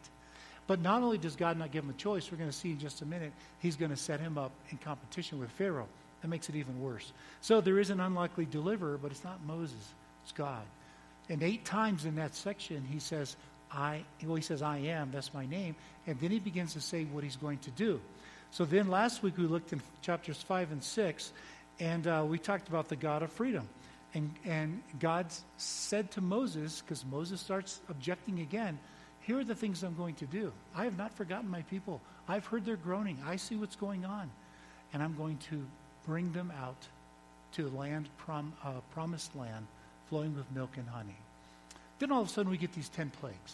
But 0.68 0.82
not 0.82 1.02
only 1.02 1.16
does 1.16 1.34
God 1.34 1.58
not 1.58 1.72
give 1.72 1.82
him 1.82 1.90
a 1.90 1.94
choice, 1.94 2.30
we're 2.30 2.36
going 2.36 2.50
to 2.50 2.56
see 2.56 2.70
in 2.70 2.78
just 2.78 3.00
a 3.00 3.06
minute, 3.06 3.32
he's 3.58 3.74
going 3.74 3.90
to 3.90 3.96
set 3.96 4.20
him 4.20 4.36
up 4.38 4.52
in 4.70 4.76
competition 4.78 5.40
with 5.40 5.50
Pharaoh. 5.52 5.88
That 6.20 6.28
makes 6.28 6.48
it 6.50 6.56
even 6.56 6.78
worse. 6.80 7.10
So 7.40 7.60
there 7.62 7.78
is 7.78 7.88
an 7.88 8.00
unlikely 8.00 8.44
deliverer, 8.44 8.98
but 8.98 9.10
it's 9.10 9.24
not 9.24 9.42
Moses, 9.46 9.94
it's 10.22 10.32
God. 10.32 10.62
And 11.30 11.42
eight 11.42 11.64
times 11.64 12.04
in 12.04 12.16
that 12.16 12.34
section, 12.34 12.84
he 12.84 12.98
says, 12.98 13.34
I, 13.72 14.04
well, 14.22 14.36
he 14.36 14.42
says, 14.42 14.60
I 14.60 14.78
am, 14.78 15.10
that's 15.10 15.32
my 15.32 15.46
name. 15.46 15.74
And 16.06 16.20
then 16.20 16.30
he 16.30 16.38
begins 16.38 16.74
to 16.74 16.82
say 16.82 17.04
what 17.04 17.24
he's 17.24 17.36
going 17.36 17.58
to 17.58 17.70
do. 17.70 17.98
So 18.50 18.66
then 18.66 18.88
last 18.88 19.22
week 19.22 19.38
we 19.38 19.44
looked 19.44 19.72
in 19.72 19.80
chapters 20.02 20.42
5 20.42 20.72
and 20.72 20.82
6, 20.82 21.32
and 21.80 22.06
uh, 22.06 22.24
we 22.28 22.38
talked 22.38 22.68
about 22.68 22.88
the 22.88 22.96
God 22.96 23.22
of 23.22 23.32
freedom. 23.32 23.66
And, 24.12 24.34
and 24.44 24.82
God 25.00 25.26
said 25.56 26.10
to 26.12 26.20
Moses, 26.20 26.82
because 26.82 27.04
Moses 27.06 27.40
starts 27.40 27.80
objecting 27.88 28.40
again, 28.40 28.78
here 29.28 29.38
are 29.38 29.44
the 29.44 29.54
things 29.54 29.82
I'm 29.82 29.94
going 29.94 30.14
to 30.14 30.24
do. 30.24 30.50
I 30.74 30.84
have 30.84 30.96
not 30.96 31.12
forgotten 31.12 31.50
my 31.50 31.60
people. 31.60 32.00
I've 32.26 32.46
heard 32.46 32.64
their 32.64 32.76
groaning. 32.76 33.18
I 33.26 33.36
see 33.36 33.56
what's 33.56 33.76
going 33.76 34.06
on. 34.06 34.30
And 34.94 35.02
I'm 35.02 35.14
going 35.16 35.36
to 35.50 35.66
bring 36.06 36.32
them 36.32 36.50
out 36.58 36.86
to 37.52 37.68
land, 37.68 38.08
prom, 38.16 38.54
uh, 38.64 38.80
promised 38.94 39.36
land, 39.36 39.66
flowing 40.08 40.34
with 40.34 40.50
milk 40.54 40.70
and 40.78 40.88
honey. 40.88 41.18
Then 41.98 42.10
all 42.10 42.22
of 42.22 42.28
a 42.28 42.30
sudden 42.30 42.50
we 42.50 42.56
get 42.56 42.72
these 42.72 42.88
10 42.88 43.10
plagues. 43.20 43.52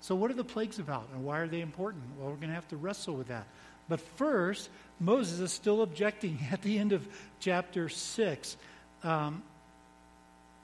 So, 0.00 0.14
what 0.14 0.30
are 0.30 0.34
the 0.34 0.44
plagues 0.44 0.78
about 0.78 1.08
and 1.12 1.24
why 1.24 1.40
are 1.40 1.48
they 1.48 1.60
important? 1.60 2.04
Well, 2.16 2.28
we're 2.28 2.36
going 2.36 2.50
to 2.50 2.54
have 2.54 2.68
to 2.68 2.76
wrestle 2.76 3.16
with 3.16 3.26
that. 3.26 3.48
But 3.88 4.00
first, 4.00 4.70
Moses 5.00 5.40
is 5.40 5.50
still 5.50 5.82
objecting 5.82 6.38
at 6.52 6.62
the 6.62 6.78
end 6.78 6.92
of 6.92 7.04
chapter 7.40 7.88
6. 7.88 8.56
Um, 9.02 9.42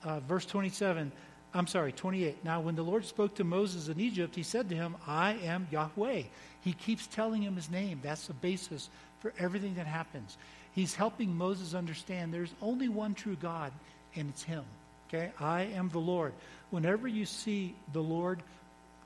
uh, 0.05 0.21
verse 0.21 0.47
27, 0.47 1.11
I'm 1.55 1.67
sorry, 1.67 1.93
28. 1.93 2.45
Now, 2.45 2.61
when 2.61 2.77
the 2.77 2.83
Lord 2.83 3.05
spoke 3.05 3.35
to 3.35 3.45
Moses 3.45 3.89
in 3.89 4.01
Egypt, 4.01 4.35
he 4.35 4.43
said 4.43 4.69
to 4.71 4.75
him, 4.75 4.97
I 5.07 5.35
am 5.45 5.69
Yahweh. 5.71 6.23
He 6.63 6.73
keeps 6.73 7.07
telling 7.07 7.43
him 7.43 7.57
his 7.57 7.71
name. 7.71 8.01
That's 8.03 8.27
the 8.27 8.35
basis 8.35 8.89
for 9.21 9.35
everything 9.39 9.75
that 9.75 9.87
happens. 9.87 10.39
He's 10.75 10.95
helping 10.95 11.37
Moses 11.37 11.75
understand 11.75 12.33
there's 12.33 12.55
only 12.63 12.89
one 12.89 13.15
true 13.15 13.37
God, 13.37 13.73
and 14.17 14.31
it's 14.31 14.43
him. 14.43 14.65
Okay? 15.09 15.31
I 15.39 15.63
am 15.63 15.91
the 15.91 15.99
Lord. 15.99 16.33
Whenever 16.71 17.07
you 17.07 17.27
see 17.27 17.75
the 17.93 18.03
Lord 18.03 18.43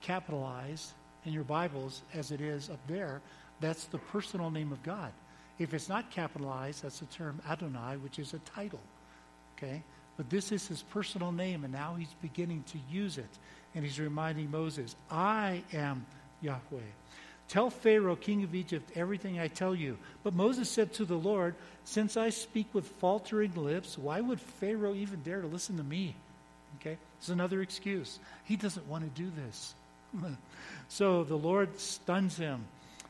capitalized 0.00 0.92
in 1.24 1.32
your 1.32 1.42
Bibles, 1.42 2.02
as 2.14 2.30
it 2.30 2.40
is 2.40 2.70
up 2.70 2.78
there, 2.86 3.20
that's 3.60 3.86
the 3.86 3.98
personal 3.98 4.50
name 4.50 4.70
of 4.70 4.82
God. 4.84 5.10
If 5.58 5.74
it's 5.74 5.88
not 5.88 6.10
capitalized, 6.12 6.84
that's 6.84 7.00
the 7.00 7.06
term 7.06 7.40
Adonai, 7.48 7.96
which 7.96 8.20
is 8.20 8.34
a 8.34 8.38
title. 8.40 8.80
Okay? 9.56 9.82
But 10.16 10.30
this 10.30 10.52
is 10.52 10.66
his 10.66 10.82
personal 10.82 11.32
name, 11.32 11.64
and 11.64 11.72
now 11.72 11.94
he's 11.94 12.14
beginning 12.22 12.64
to 12.68 12.78
use 12.90 13.18
it. 13.18 13.28
And 13.74 13.84
he's 13.84 14.00
reminding 14.00 14.50
Moses, 14.50 14.96
I 15.10 15.62
am 15.72 16.06
Yahweh. 16.40 16.80
Tell 17.48 17.70
Pharaoh, 17.70 18.16
king 18.16 18.42
of 18.42 18.54
Egypt, 18.54 18.90
everything 18.96 19.38
I 19.38 19.48
tell 19.48 19.74
you. 19.74 19.98
But 20.24 20.34
Moses 20.34 20.68
said 20.68 20.94
to 20.94 21.04
the 21.04 21.16
Lord, 21.16 21.54
Since 21.84 22.16
I 22.16 22.30
speak 22.30 22.66
with 22.72 22.86
faltering 23.00 23.54
lips, 23.54 23.96
why 23.96 24.20
would 24.20 24.40
Pharaoh 24.40 24.94
even 24.94 25.22
dare 25.22 25.42
to 25.42 25.46
listen 25.46 25.76
to 25.76 25.84
me? 25.84 26.16
Okay? 26.80 26.96
It's 27.18 27.28
another 27.28 27.62
excuse. 27.62 28.18
He 28.44 28.56
doesn't 28.56 28.88
want 28.88 29.04
to 29.04 29.22
do 29.22 29.30
this. 29.44 29.74
so 30.88 31.24
the 31.24 31.36
Lord 31.36 31.78
stuns 31.78 32.36
him. 32.36 32.64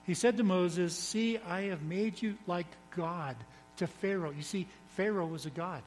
He 0.05 0.15
said 0.15 0.37
to 0.37 0.45
Moses, 0.45 0.95
See, 0.95 1.39
I 1.39 1.63
have 1.63 1.83
made 1.83 2.21
you 2.21 2.37
like 2.47 2.67
God 2.95 3.37
to 3.79 3.87
Pharaoh. 3.87 4.31
You 4.31 4.43
see, 4.43 4.67
Pharaoh 4.91 5.27
was 5.27 5.47
a 5.47 5.51
God. 5.51 5.83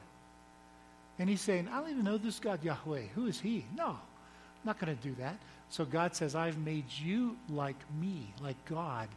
And 1.20 1.30
he's 1.30 1.42
saying, 1.42 1.68
I 1.68 1.82
don't 1.82 1.92
even 1.92 2.06
know 2.06 2.18
this 2.18 2.40
God, 2.40 2.64
Yahweh. 2.64 3.04
Who 3.14 3.28
is 3.28 3.40
he? 3.40 3.66
No, 3.76 3.88
I'm 3.90 4.66
not 4.66 4.80
going 4.80 4.96
to 4.96 5.04
do 5.04 5.14
that. 5.16 5.36
So 5.70 5.86
God 5.86 6.16
says, 6.16 6.34
I've 6.34 6.58
made 6.58 6.86
you 6.90 7.38
like 7.50 7.76
me, 8.00 8.34
like 8.42 8.56
God. 8.66 9.10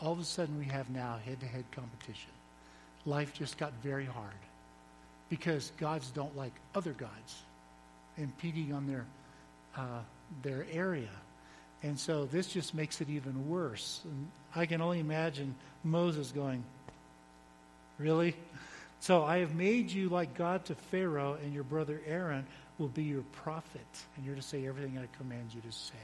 All 0.00 0.12
of 0.12 0.20
a 0.20 0.24
sudden, 0.24 0.58
we 0.58 0.66
have 0.66 0.90
now 0.90 1.18
head 1.24 1.40
to 1.40 1.46
head 1.46 1.64
competition. 1.72 2.30
Life 3.06 3.32
just 3.32 3.56
got 3.56 3.72
very 3.82 4.04
hard 4.04 4.34
because 5.30 5.72
gods 5.78 6.10
don't 6.10 6.36
like 6.36 6.52
other 6.74 6.92
gods, 6.92 7.42
impeding 8.18 8.72
on 8.72 8.86
their, 8.86 9.06
uh, 9.76 10.00
their 10.42 10.66
area. 10.70 11.08
And 11.82 11.98
so 11.98 12.26
this 12.26 12.48
just 12.48 12.74
makes 12.74 13.00
it 13.00 13.08
even 13.08 13.48
worse. 13.48 14.00
And 14.04 14.28
I 14.54 14.66
can 14.66 14.80
only 14.80 15.00
imagine 15.00 15.54
Moses 15.82 16.30
going, 16.32 16.62
Really? 17.98 18.36
So 19.06 19.22
I 19.22 19.38
have 19.38 19.54
made 19.54 19.92
you 19.92 20.08
like 20.08 20.34
God 20.34 20.64
to 20.64 20.74
Pharaoh, 20.74 21.38
and 21.40 21.54
your 21.54 21.62
brother 21.62 22.02
Aaron 22.08 22.44
will 22.76 22.88
be 22.88 23.04
your 23.04 23.22
prophet, 23.30 23.86
and 24.16 24.26
you're 24.26 24.34
to 24.34 24.42
say 24.42 24.66
everything 24.66 24.98
I 24.98 25.06
command 25.16 25.54
you 25.54 25.60
to 25.60 25.70
say. 25.70 25.94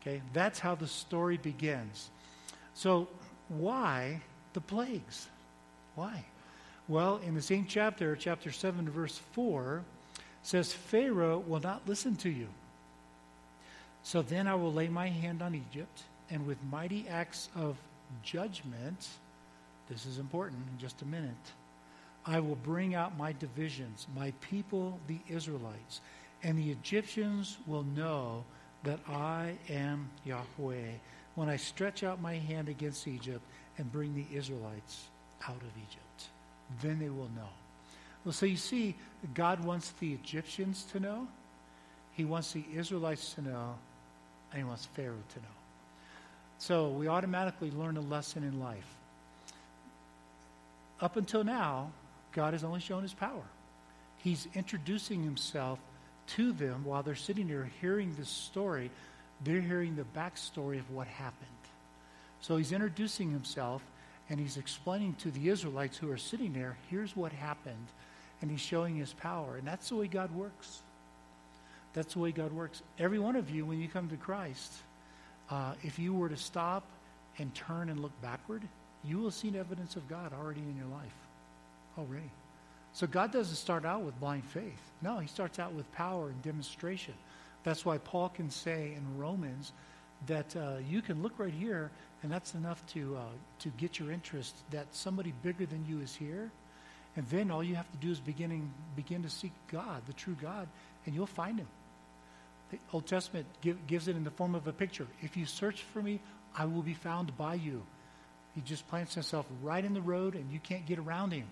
Okay? 0.00 0.22
That's 0.32 0.58
how 0.58 0.74
the 0.74 0.86
story 0.86 1.36
begins. 1.36 2.08
So, 2.72 3.08
why 3.50 4.22
the 4.54 4.62
plagues? 4.62 5.28
Why? 5.94 6.24
Well, 6.88 7.20
in 7.26 7.34
the 7.34 7.42
same 7.42 7.66
chapter, 7.68 8.16
chapter 8.16 8.52
7, 8.52 8.88
verse 8.88 9.20
4, 9.32 9.84
says, 10.42 10.72
Pharaoh 10.72 11.44
will 11.46 11.60
not 11.60 11.86
listen 11.86 12.16
to 12.16 12.30
you. 12.30 12.48
So 14.02 14.22
then 14.22 14.48
I 14.48 14.54
will 14.54 14.72
lay 14.72 14.88
my 14.88 15.08
hand 15.08 15.42
on 15.42 15.54
Egypt, 15.54 16.04
and 16.30 16.46
with 16.46 16.56
mighty 16.70 17.06
acts 17.06 17.50
of 17.54 17.76
judgment, 18.22 19.08
this 19.90 20.06
is 20.06 20.16
important 20.16 20.62
in 20.72 20.78
just 20.78 21.02
a 21.02 21.04
minute 21.04 21.52
I 22.24 22.40
will 22.40 22.56
bring 22.56 22.94
out 22.94 23.18
my 23.18 23.32
divisions, 23.32 24.06
my 24.14 24.32
people, 24.40 24.98
the 25.08 25.18
Israelites, 25.28 26.00
and 26.42 26.56
the 26.56 26.70
Egyptians 26.70 27.58
will 27.66 27.82
know 27.82 28.44
that 28.84 29.00
I 29.08 29.54
am 29.68 30.10
Yahweh 30.24 30.92
when 31.34 31.48
I 31.48 31.56
stretch 31.56 32.02
out 32.02 32.20
my 32.20 32.34
hand 32.34 32.68
against 32.68 33.08
Egypt 33.08 33.42
and 33.78 33.90
bring 33.90 34.14
the 34.14 34.26
Israelites 34.36 35.08
out 35.48 35.56
of 35.56 35.70
Egypt. 35.88 36.28
Then 36.80 36.98
they 36.98 37.08
will 37.08 37.30
know. 37.34 37.48
Well, 38.24 38.32
so 38.32 38.46
you 38.46 38.56
see, 38.56 38.94
God 39.34 39.64
wants 39.64 39.92
the 39.98 40.12
Egyptians 40.12 40.84
to 40.92 41.00
know, 41.00 41.26
He 42.12 42.24
wants 42.24 42.52
the 42.52 42.64
Israelites 42.74 43.32
to 43.34 43.42
know, 43.42 43.74
and 44.52 44.58
He 44.62 44.64
wants 44.64 44.86
Pharaoh 44.86 45.16
to 45.34 45.38
know. 45.40 45.46
So 46.58 46.88
we 46.90 47.08
automatically 47.08 47.72
learn 47.72 47.96
a 47.96 48.00
lesson 48.00 48.44
in 48.44 48.60
life 48.60 48.96
up 51.00 51.16
until 51.16 51.42
now, 51.42 51.90
God 52.32 52.52
has 52.52 52.64
only 52.64 52.80
shown 52.80 53.02
his 53.02 53.14
power. 53.14 53.44
He's 54.18 54.48
introducing 54.54 55.22
himself 55.22 55.78
to 56.28 56.52
them 56.52 56.84
while 56.84 57.02
they're 57.02 57.14
sitting 57.14 57.48
there 57.48 57.70
hearing 57.80 58.14
this 58.16 58.28
story. 58.28 58.90
They're 59.44 59.60
hearing 59.60 59.96
the 59.96 60.06
backstory 60.18 60.78
of 60.78 60.90
what 60.90 61.06
happened. 61.06 61.48
So 62.40 62.56
he's 62.56 62.72
introducing 62.72 63.30
himself 63.30 63.82
and 64.30 64.38
he's 64.38 64.56
explaining 64.56 65.14
to 65.16 65.30
the 65.30 65.48
Israelites 65.48 65.96
who 65.96 66.10
are 66.10 66.16
sitting 66.16 66.52
there, 66.52 66.76
here's 66.88 67.16
what 67.16 67.32
happened. 67.32 67.86
And 68.40 68.50
he's 68.50 68.60
showing 68.60 68.96
his 68.96 69.12
power. 69.12 69.56
And 69.56 69.66
that's 69.66 69.88
the 69.88 69.96
way 69.96 70.06
God 70.08 70.34
works. 70.34 70.80
That's 71.92 72.14
the 72.14 72.20
way 72.20 72.32
God 72.32 72.52
works. 72.52 72.82
Every 72.98 73.18
one 73.18 73.36
of 73.36 73.50
you, 73.50 73.66
when 73.66 73.80
you 73.80 73.88
come 73.88 74.08
to 74.08 74.16
Christ, 74.16 74.72
uh, 75.50 75.74
if 75.82 75.98
you 75.98 76.14
were 76.14 76.28
to 76.28 76.36
stop 76.36 76.84
and 77.38 77.54
turn 77.54 77.88
and 77.88 78.00
look 78.00 78.12
backward, 78.22 78.62
you 79.04 79.18
will 79.18 79.30
see 79.30 79.52
evidence 79.56 79.96
of 79.96 80.08
God 80.08 80.32
already 80.32 80.60
in 80.60 80.76
your 80.76 80.86
life. 80.86 81.12
Already. 81.98 82.30
So 82.92 83.06
God 83.06 83.32
doesn't 83.32 83.56
start 83.56 83.84
out 83.84 84.02
with 84.02 84.18
blind 84.20 84.44
faith. 84.44 84.90
No, 85.00 85.18
he 85.18 85.26
starts 85.26 85.58
out 85.58 85.72
with 85.72 85.90
power 85.92 86.28
and 86.28 86.42
demonstration. 86.42 87.14
That's 87.64 87.84
why 87.84 87.98
Paul 87.98 88.28
can 88.28 88.50
say 88.50 88.94
in 88.96 89.18
Romans 89.18 89.72
that 90.26 90.54
uh, 90.56 90.74
you 90.88 91.02
can 91.02 91.22
look 91.22 91.38
right 91.38 91.52
here, 91.52 91.90
and 92.22 92.30
that's 92.30 92.54
enough 92.54 92.84
to, 92.88 93.16
uh, 93.16 93.20
to 93.60 93.68
get 93.70 93.98
your 93.98 94.12
interest 94.12 94.54
that 94.70 94.86
somebody 94.92 95.32
bigger 95.42 95.66
than 95.66 95.84
you 95.88 96.00
is 96.00 96.14
here. 96.14 96.50
And 97.16 97.26
then 97.28 97.50
all 97.50 97.62
you 97.62 97.74
have 97.74 97.90
to 97.92 97.98
do 97.98 98.10
is 98.10 98.20
beginning, 98.20 98.72
begin 98.96 99.22
to 99.22 99.30
seek 99.30 99.52
God, 99.70 100.02
the 100.06 100.12
true 100.12 100.36
God, 100.40 100.68
and 101.06 101.14
you'll 101.14 101.26
find 101.26 101.58
him. 101.58 101.68
The 102.70 102.78
Old 102.92 103.06
Testament 103.06 103.46
give, 103.60 103.86
gives 103.86 104.08
it 104.08 104.16
in 104.16 104.24
the 104.24 104.30
form 104.30 104.54
of 104.54 104.66
a 104.66 104.72
picture. 104.72 105.06
If 105.20 105.36
you 105.36 105.44
search 105.44 105.82
for 105.92 106.02
me, 106.02 106.20
I 106.56 106.64
will 106.64 106.82
be 106.82 106.94
found 106.94 107.36
by 107.36 107.54
you. 107.54 107.82
He 108.54 108.60
just 108.62 108.88
plants 108.88 109.14
himself 109.14 109.46
right 109.62 109.84
in 109.84 109.94
the 109.94 110.00
road, 110.00 110.34
and 110.34 110.50
you 110.52 110.58
can't 110.58 110.86
get 110.86 110.98
around 110.98 111.32
him. 111.32 111.46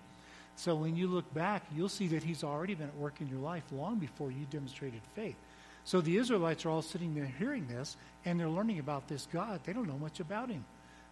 So 0.55 0.75
when 0.75 0.95
you 0.95 1.07
look 1.07 1.31
back, 1.33 1.63
you'll 1.75 1.89
see 1.89 2.07
that 2.09 2.23
he's 2.23 2.43
already 2.43 2.75
been 2.75 2.87
at 2.87 2.97
work 2.97 3.21
in 3.21 3.27
your 3.27 3.39
life 3.39 3.63
long 3.71 3.97
before 3.97 4.31
you 4.31 4.45
demonstrated 4.49 5.01
faith. 5.15 5.35
So 5.83 6.01
the 6.01 6.17
Israelites 6.17 6.65
are 6.65 6.69
all 6.69 6.81
sitting 6.81 7.15
there 7.15 7.31
hearing 7.39 7.67
this, 7.67 7.97
and 8.25 8.39
they're 8.39 8.47
learning 8.47 8.79
about 8.79 9.07
this 9.07 9.27
God. 9.31 9.61
They 9.63 9.73
don't 9.73 9.87
know 9.87 9.97
much 9.97 10.19
about 10.19 10.49
him, 10.49 10.63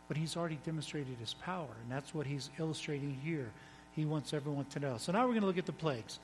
but 0.08 0.18
he's 0.18 0.38
already 0.38 0.60
demonstrated 0.64 1.18
his 1.20 1.34
power, 1.34 1.70
and 1.82 1.92
that's 1.92 2.14
what 2.14 2.28
he's 2.28 2.50
illustrating 2.60 3.20
here. 3.24 3.50
He 3.96 4.06
wants 4.06 4.34
everyone 4.34 4.66
to 4.66 4.80
know. 4.80 4.98
So 4.98 5.12
now 5.12 5.22
we're 5.22 5.32
going 5.32 5.42
to 5.42 5.48
look 5.48 5.58
at 5.58 5.66
the 5.66 5.72
plagues. 5.72 6.20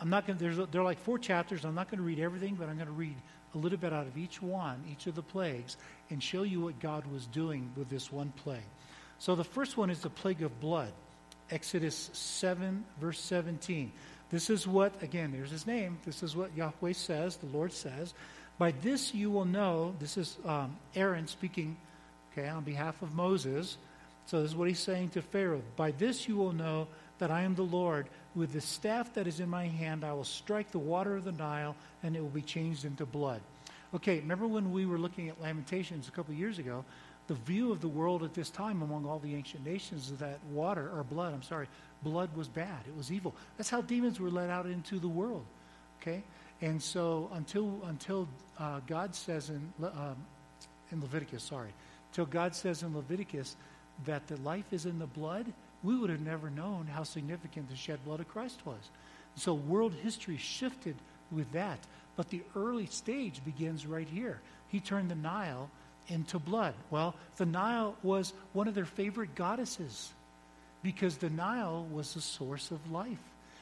I'm 0.00 0.10
not 0.10 0.26
going. 0.26 0.38
There's 0.38 0.56
there 0.56 0.80
are 0.80 0.84
like 0.84 0.98
four 0.98 1.18
chapters. 1.18 1.64
I'm 1.64 1.76
not 1.76 1.88
going 1.88 1.98
to 1.98 2.04
read 2.04 2.18
everything, 2.18 2.56
but 2.56 2.68
I'm 2.68 2.74
going 2.74 2.88
to 2.88 2.92
read 2.92 3.14
a 3.54 3.58
little 3.58 3.78
bit 3.78 3.92
out 3.92 4.08
of 4.08 4.18
each 4.18 4.42
one, 4.42 4.82
each 4.90 5.06
of 5.06 5.14
the 5.14 5.22
plagues, 5.22 5.76
and 6.10 6.20
show 6.20 6.42
you 6.42 6.60
what 6.60 6.80
God 6.80 7.06
was 7.06 7.26
doing 7.26 7.70
with 7.76 7.88
this 7.88 8.10
one 8.10 8.32
plague. 8.42 8.58
So 9.20 9.36
the 9.36 9.44
first 9.44 9.76
one 9.76 9.90
is 9.90 10.00
the 10.00 10.10
plague 10.10 10.42
of 10.42 10.60
blood. 10.60 10.92
Exodus 11.50 12.10
7, 12.12 12.84
verse 13.00 13.20
17. 13.20 13.92
This 14.30 14.50
is 14.50 14.66
what, 14.66 15.02
again, 15.02 15.32
there's 15.32 15.50
his 15.50 15.66
name. 15.66 15.98
This 16.04 16.22
is 16.22 16.34
what 16.34 16.56
Yahweh 16.56 16.92
says, 16.92 17.36
the 17.36 17.46
Lord 17.46 17.72
says. 17.72 18.14
By 18.58 18.72
this 18.72 19.14
you 19.14 19.30
will 19.30 19.44
know, 19.44 19.94
this 19.98 20.16
is 20.16 20.36
um, 20.44 20.76
Aaron 20.94 21.26
speaking, 21.26 21.76
okay, 22.32 22.48
on 22.48 22.64
behalf 22.64 23.02
of 23.02 23.14
Moses. 23.14 23.76
So 24.26 24.42
this 24.42 24.52
is 24.52 24.56
what 24.56 24.68
he's 24.68 24.80
saying 24.80 25.10
to 25.10 25.22
Pharaoh. 25.22 25.62
By 25.76 25.90
this 25.90 26.28
you 26.28 26.36
will 26.36 26.52
know 26.52 26.88
that 27.18 27.30
I 27.30 27.42
am 27.42 27.54
the 27.54 27.62
Lord. 27.62 28.08
With 28.34 28.52
the 28.52 28.60
staff 28.60 29.14
that 29.14 29.26
is 29.26 29.40
in 29.40 29.48
my 29.48 29.66
hand, 29.66 30.04
I 30.04 30.12
will 30.12 30.24
strike 30.24 30.70
the 30.70 30.78
water 30.78 31.16
of 31.16 31.24
the 31.24 31.32
Nile, 31.32 31.76
and 32.02 32.16
it 32.16 32.20
will 32.20 32.28
be 32.28 32.42
changed 32.42 32.84
into 32.84 33.06
blood. 33.06 33.40
Okay, 33.94 34.18
remember 34.18 34.48
when 34.48 34.72
we 34.72 34.86
were 34.86 34.98
looking 34.98 35.28
at 35.28 35.40
Lamentations 35.40 36.08
a 36.08 36.10
couple 36.10 36.34
years 36.34 36.58
ago? 36.58 36.84
The 37.26 37.34
view 37.34 37.72
of 37.72 37.80
the 37.80 37.88
world 37.88 38.22
at 38.22 38.34
this 38.34 38.50
time 38.50 38.82
among 38.82 39.06
all 39.06 39.18
the 39.18 39.34
ancient 39.34 39.64
nations 39.64 40.10
is 40.10 40.18
that 40.18 40.38
water, 40.50 40.90
or 40.94 41.04
blood, 41.04 41.32
I'm 41.32 41.42
sorry, 41.42 41.68
blood 42.02 42.34
was 42.36 42.48
bad. 42.48 42.80
It 42.86 42.96
was 42.96 43.10
evil. 43.10 43.34
That's 43.56 43.70
how 43.70 43.80
demons 43.80 44.20
were 44.20 44.30
let 44.30 44.50
out 44.50 44.66
into 44.66 44.98
the 44.98 45.08
world. 45.08 45.44
Okay? 46.00 46.22
And 46.60 46.82
so 46.82 47.30
until, 47.32 47.80
until 47.86 48.28
uh, 48.58 48.80
God 48.86 49.14
says 49.14 49.50
in, 49.50 49.72
um, 49.82 50.16
in 50.92 51.00
Leviticus, 51.00 51.42
sorry, 51.42 51.70
until 52.10 52.26
God 52.26 52.54
says 52.54 52.82
in 52.82 52.94
Leviticus 52.94 53.56
that 54.04 54.26
the 54.26 54.36
life 54.38 54.72
is 54.72 54.86
in 54.86 54.98
the 54.98 55.06
blood, 55.06 55.46
we 55.82 55.96
would 55.96 56.10
have 56.10 56.20
never 56.20 56.50
known 56.50 56.86
how 56.86 57.02
significant 57.04 57.68
the 57.68 57.76
shed 57.76 58.04
blood 58.04 58.20
of 58.20 58.28
Christ 58.28 58.64
was. 58.64 58.90
So 59.36 59.54
world 59.54 59.94
history 60.02 60.36
shifted 60.36 60.96
with 61.30 61.50
that. 61.52 61.78
But 62.16 62.28
the 62.28 62.42
early 62.54 62.86
stage 62.86 63.44
begins 63.44 63.86
right 63.86 64.08
here. 64.08 64.40
He 64.68 64.80
turned 64.80 65.10
the 65.10 65.16
Nile 65.16 65.70
into 66.08 66.38
blood. 66.38 66.74
Well, 66.90 67.14
the 67.36 67.46
Nile 67.46 67.96
was 68.02 68.32
one 68.52 68.68
of 68.68 68.74
their 68.74 68.84
favorite 68.84 69.34
goddesses 69.34 70.12
because 70.82 71.16
the 71.16 71.30
Nile 71.30 71.86
was 71.90 72.14
the 72.14 72.20
source 72.20 72.70
of 72.70 72.92
life. 72.92 73.18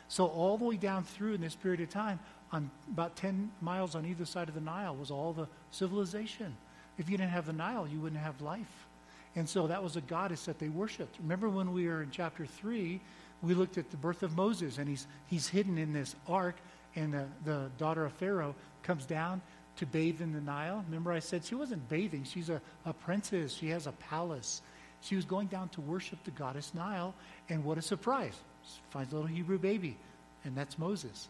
So, 0.09 0.27
all 0.27 0.59
the 0.59 0.65
way 0.65 0.77
down 0.77 1.05
through 1.05 1.35
in 1.35 1.41
this 1.41 1.55
period 1.55 1.81
of 1.81 1.89
time, 1.89 2.19
on 2.53 2.71
about 2.91 3.17
10 3.17 3.51
miles 3.63 3.95
on 3.95 4.05
either 4.05 4.27
side 4.27 4.49
of 4.49 4.55
the 4.55 4.61
Nile 4.61 4.95
was 4.95 5.11
all 5.11 5.33
the 5.33 5.49
civilization. 5.71 6.55
If 6.99 7.09
you 7.09 7.17
didn't 7.17 7.31
have 7.31 7.47
the 7.47 7.55
Nile, 7.55 7.89
you 7.89 7.99
wouldn't 7.99 8.21
have 8.21 8.41
life. 8.43 8.87
And 9.35 9.49
so 9.49 9.67
that 9.69 9.83
was 9.83 9.97
a 9.97 10.03
goddess 10.03 10.45
that 10.45 10.59
they 10.59 10.69
worshiped. 10.69 11.17
Remember 11.23 11.49
when 11.49 11.73
we 11.73 11.89
were 11.89 12.03
in 12.03 12.11
chapter 12.11 12.45
3, 12.45 13.01
we 13.43 13.55
looked 13.55 13.79
at 13.79 13.91
the 13.91 13.97
birth 13.97 14.23
of 14.23 14.37
Moses, 14.37 14.77
and 14.77 14.89
he's, 14.89 15.07
he's 15.29 15.49
hidden 15.49 15.79
in 15.79 15.95
this 15.95 16.15
ark, 16.29 16.57
and 16.95 17.15
the, 17.15 17.25
the 17.45 17.71
daughter 17.79 18.05
of 18.05 18.13
Pharaoh 18.13 18.55
comes 18.83 19.07
down 19.07 19.41
to 19.77 19.87
bathe 19.87 20.21
in 20.21 20.33
the 20.33 20.41
Nile. 20.41 20.85
Remember, 20.87 21.13
I 21.13 21.21
said 21.21 21.45
she 21.45 21.55
wasn't 21.55 21.89
bathing, 21.89 22.25
she's 22.25 22.51
a, 22.51 22.61
a 22.85 22.93
princess, 22.93 23.55
she 23.55 23.69
has 23.71 23.87
a 23.87 23.93
palace. 23.93 24.63
She 25.01 25.17
was 25.17 25.25
going 25.25 25.49
down 25.49 25.69
to 25.71 25.81
worship 25.81 26.23
the 26.25 26.31
goddess 26.31 26.73
Nile, 26.75 27.15
and 27.49 27.65
what 27.65 27.79
a 27.79 27.83
surprise! 27.83 28.35
She 28.65 28.81
finds 28.91 29.13
a 29.13 29.17
little 29.17 29.29
Hebrew 29.29 29.59
baby, 29.59 29.97
and 30.45 30.57
that's 30.57 30.79
Moses. 30.79 31.29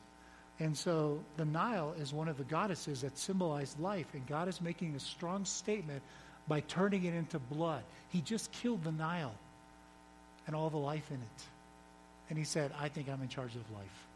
And 0.61 0.77
so 0.77 1.21
the 1.37 1.45
Nile 1.45 1.95
is 1.99 2.13
one 2.13 2.29
of 2.29 2.37
the 2.37 2.45
goddesses 2.45 3.01
that 3.01 3.17
symbolize 3.17 3.75
life, 3.81 4.07
and 4.13 4.27
God 4.27 4.49
is 4.49 4.61
making 4.61 4.95
a 4.95 5.01
strong 5.01 5.45
statement 5.45 6.03
by 6.49 6.61
turning 6.61 7.05
it 7.05 7.15
into 7.15 7.39
blood. 7.39 7.83
He 8.11 8.21
just 8.21 8.53
killed 8.53 8.85
the 8.85 8.93
Nile 8.93 9.35
and 10.47 10.55
all 10.55 10.71
the 10.71 10.77
life 10.77 11.11
in 11.11 11.17
it. 11.17 11.43
And 12.29 12.39
he 12.39 12.45
said, 12.45 12.73
I 12.81 12.89
think 12.89 13.09
I'm 13.09 13.23
in 13.23 13.29
charge 13.29 13.55
of 13.55 13.71
life. 13.73 14.07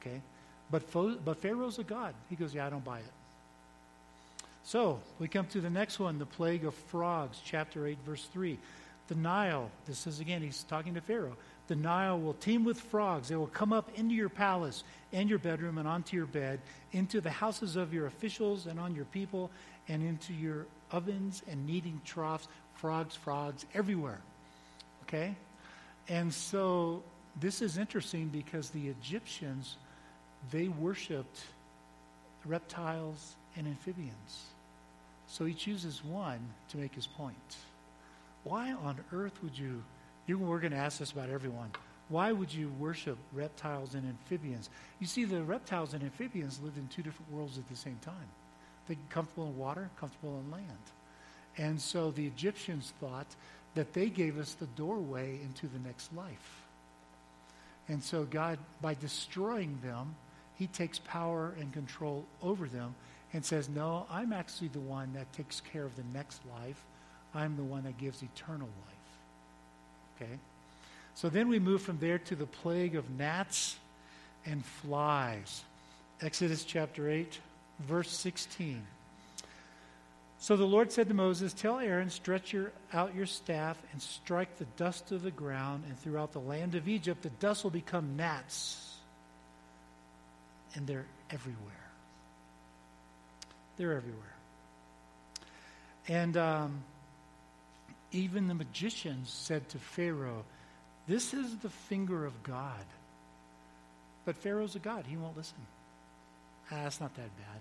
Okay? 0.00 0.20
But, 0.70 0.82
but 1.24 1.38
Pharaoh's 1.38 1.78
a 1.78 1.84
god. 1.84 2.14
He 2.28 2.36
goes, 2.36 2.54
Yeah, 2.54 2.66
I 2.66 2.70
don't 2.70 2.84
buy 2.84 2.98
it. 2.98 3.12
So 4.64 5.00
we 5.18 5.28
come 5.28 5.46
to 5.46 5.60
the 5.60 5.70
next 5.70 5.98
one 5.98 6.18
the 6.18 6.26
plague 6.26 6.64
of 6.64 6.74
frogs, 6.74 7.40
chapter 7.42 7.86
8, 7.86 7.98
verse 8.04 8.28
3. 8.32 8.58
The 9.08 9.14
Nile, 9.14 9.70
this 9.86 10.06
is 10.06 10.20
again, 10.20 10.42
he's 10.42 10.64
talking 10.64 10.94
to 10.94 11.00
Pharaoh. 11.00 11.36
The 11.68 11.76
Nile 11.76 12.20
will 12.20 12.34
teem 12.34 12.64
with 12.64 12.78
frogs. 12.78 13.28
They 13.28 13.36
will 13.36 13.46
come 13.46 13.72
up 13.72 13.90
into 13.94 14.14
your 14.14 14.28
palace 14.28 14.84
and 15.12 15.28
your 15.30 15.38
bedroom 15.38 15.78
and 15.78 15.88
onto 15.88 16.16
your 16.16 16.26
bed, 16.26 16.60
into 16.92 17.20
the 17.22 17.30
houses 17.30 17.76
of 17.76 17.94
your 17.94 18.06
officials 18.06 18.66
and 18.66 18.78
on 18.78 18.94
your 18.94 19.06
people, 19.06 19.50
and 19.88 20.02
into 20.02 20.34
your 20.34 20.66
ovens 20.92 21.42
and 21.50 21.66
kneading 21.66 22.00
troughs. 22.04 22.48
Frogs, 22.74 23.14
frogs, 23.14 23.64
everywhere. 23.74 24.20
Okay? 25.04 25.34
And 26.08 26.32
so 26.32 27.02
this 27.40 27.60
is 27.62 27.78
interesting 27.78 28.28
because 28.28 28.70
the 28.70 28.88
Egyptians 28.88 29.76
they 30.50 30.68
worshiped 30.68 31.40
reptiles 32.44 33.36
and 33.56 33.66
amphibians. 33.66 34.44
So 35.26 35.44
he 35.44 35.54
chooses 35.54 36.02
one 36.04 36.40
to 36.70 36.78
make 36.78 36.94
his 36.94 37.06
point. 37.06 37.56
Why 38.44 38.72
on 38.72 38.98
earth 39.12 39.42
would 39.42 39.58
you, 39.58 39.82
you 40.26 40.38
we're 40.38 40.60
going 40.60 40.72
to 40.72 40.78
ask 40.78 40.98
this 40.98 41.12
about 41.12 41.28
everyone, 41.28 41.70
why 42.08 42.32
would 42.32 42.52
you 42.52 42.72
worship 42.78 43.18
reptiles 43.34 43.94
and 43.94 44.08
amphibians? 44.08 44.70
You 45.00 45.06
see, 45.06 45.24
the 45.24 45.42
reptiles 45.42 45.92
and 45.92 46.02
amphibians 46.02 46.60
lived 46.62 46.78
in 46.78 46.88
two 46.88 47.02
different 47.02 47.30
worlds 47.30 47.58
at 47.58 47.68
the 47.68 47.76
same 47.76 47.98
time. 48.02 48.14
They're 48.86 48.96
comfortable 49.10 49.48
in 49.48 49.58
water, 49.58 49.90
comfortable 50.00 50.40
in 50.40 50.50
land. 50.50 50.64
And 51.58 51.78
so 51.78 52.10
the 52.10 52.26
Egyptians 52.26 52.94
thought 53.00 53.26
that 53.74 53.92
they 53.92 54.08
gave 54.08 54.38
us 54.38 54.54
the 54.54 54.66
doorway 54.66 55.38
into 55.42 55.66
the 55.66 55.78
next 55.86 56.14
life. 56.16 56.62
And 57.88 58.02
so 58.02 58.24
God, 58.24 58.58
by 58.80 58.94
destroying 58.94 59.78
them, 59.82 60.14
he 60.58 60.66
takes 60.66 60.98
power 60.98 61.54
and 61.58 61.72
control 61.72 62.24
over 62.42 62.66
them 62.66 62.94
and 63.32 63.44
says, 63.44 63.68
No, 63.68 64.06
I'm 64.10 64.32
actually 64.32 64.68
the 64.68 64.80
one 64.80 65.12
that 65.14 65.32
takes 65.32 65.60
care 65.60 65.84
of 65.84 65.94
the 65.96 66.02
next 66.12 66.40
life. 66.60 66.84
I'm 67.34 67.56
the 67.56 67.62
one 67.62 67.84
that 67.84 67.96
gives 67.98 68.22
eternal 68.22 68.68
life. 68.86 70.22
Okay? 70.22 70.38
So 71.14 71.28
then 71.28 71.48
we 71.48 71.58
move 71.58 71.82
from 71.82 71.98
there 71.98 72.18
to 72.18 72.34
the 72.34 72.46
plague 72.46 72.96
of 72.96 73.08
gnats 73.10 73.76
and 74.46 74.64
flies. 74.64 75.62
Exodus 76.20 76.64
chapter 76.64 77.08
8, 77.08 77.38
verse 77.80 78.10
16. 78.10 78.82
So 80.40 80.56
the 80.56 80.64
Lord 80.64 80.90
said 80.90 81.08
to 81.08 81.14
Moses, 81.14 81.52
Tell 81.52 81.78
Aaron, 81.78 82.10
stretch 82.10 82.52
your, 82.52 82.72
out 82.92 83.14
your 83.14 83.26
staff 83.26 83.80
and 83.92 84.02
strike 84.02 84.56
the 84.58 84.66
dust 84.76 85.12
of 85.12 85.22
the 85.22 85.30
ground, 85.30 85.84
and 85.88 85.98
throughout 85.98 86.32
the 86.32 86.40
land 86.40 86.74
of 86.74 86.88
Egypt 86.88 87.22
the 87.22 87.30
dust 87.30 87.62
will 87.62 87.70
become 87.70 88.16
gnats 88.16 88.87
and 90.74 90.86
they're 90.86 91.06
everywhere. 91.30 91.56
They're 93.76 93.94
everywhere. 93.94 94.34
And 96.08 96.36
um, 96.36 96.82
even 98.12 98.48
the 98.48 98.54
magicians 98.54 99.30
said 99.30 99.68
to 99.70 99.78
Pharaoh, 99.78 100.44
This 101.06 101.34
is 101.34 101.56
the 101.56 101.70
finger 101.70 102.24
of 102.24 102.42
God. 102.42 102.84
But 104.24 104.36
Pharaoh's 104.36 104.76
a 104.76 104.78
God. 104.78 105.04
He 105.06 105.16
won't 105.16 105.36
listen. 105.36 105.56
Ah, 106.70 106.86
it's 106.86 107.00
not 107.00 107.14
that 107.16 107.30
bad. 107.36 107.60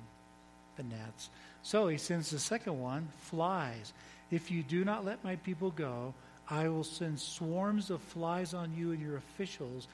The 0.76 0.84
gnats. 0.84 1.30
So 1.64 1.88
he 1.88 1.98
sends 1.98 2.30
the 2.30 2.40
second 2.40 2.80
one, 2.80 3.08
flies. 3.24 3.94
If 4.32 4.52
you 4.52 4.64
do 4.64 4.84
not 4.84 5.06
let 5.06 5.24
my 5.24 5.38
people 5.38 5.72
go, 5.72 6.14
I 6.50 6.70
will 6.70 6.84
send 6.84 7.20
swarms 7.20 7.90
of 7.90 8.02
flies 8.02 8.54
on 8.54 8.74
you 8.76 8.92
and 8.92 9.02
your 9.02 9.18
officials, 9.18 9.88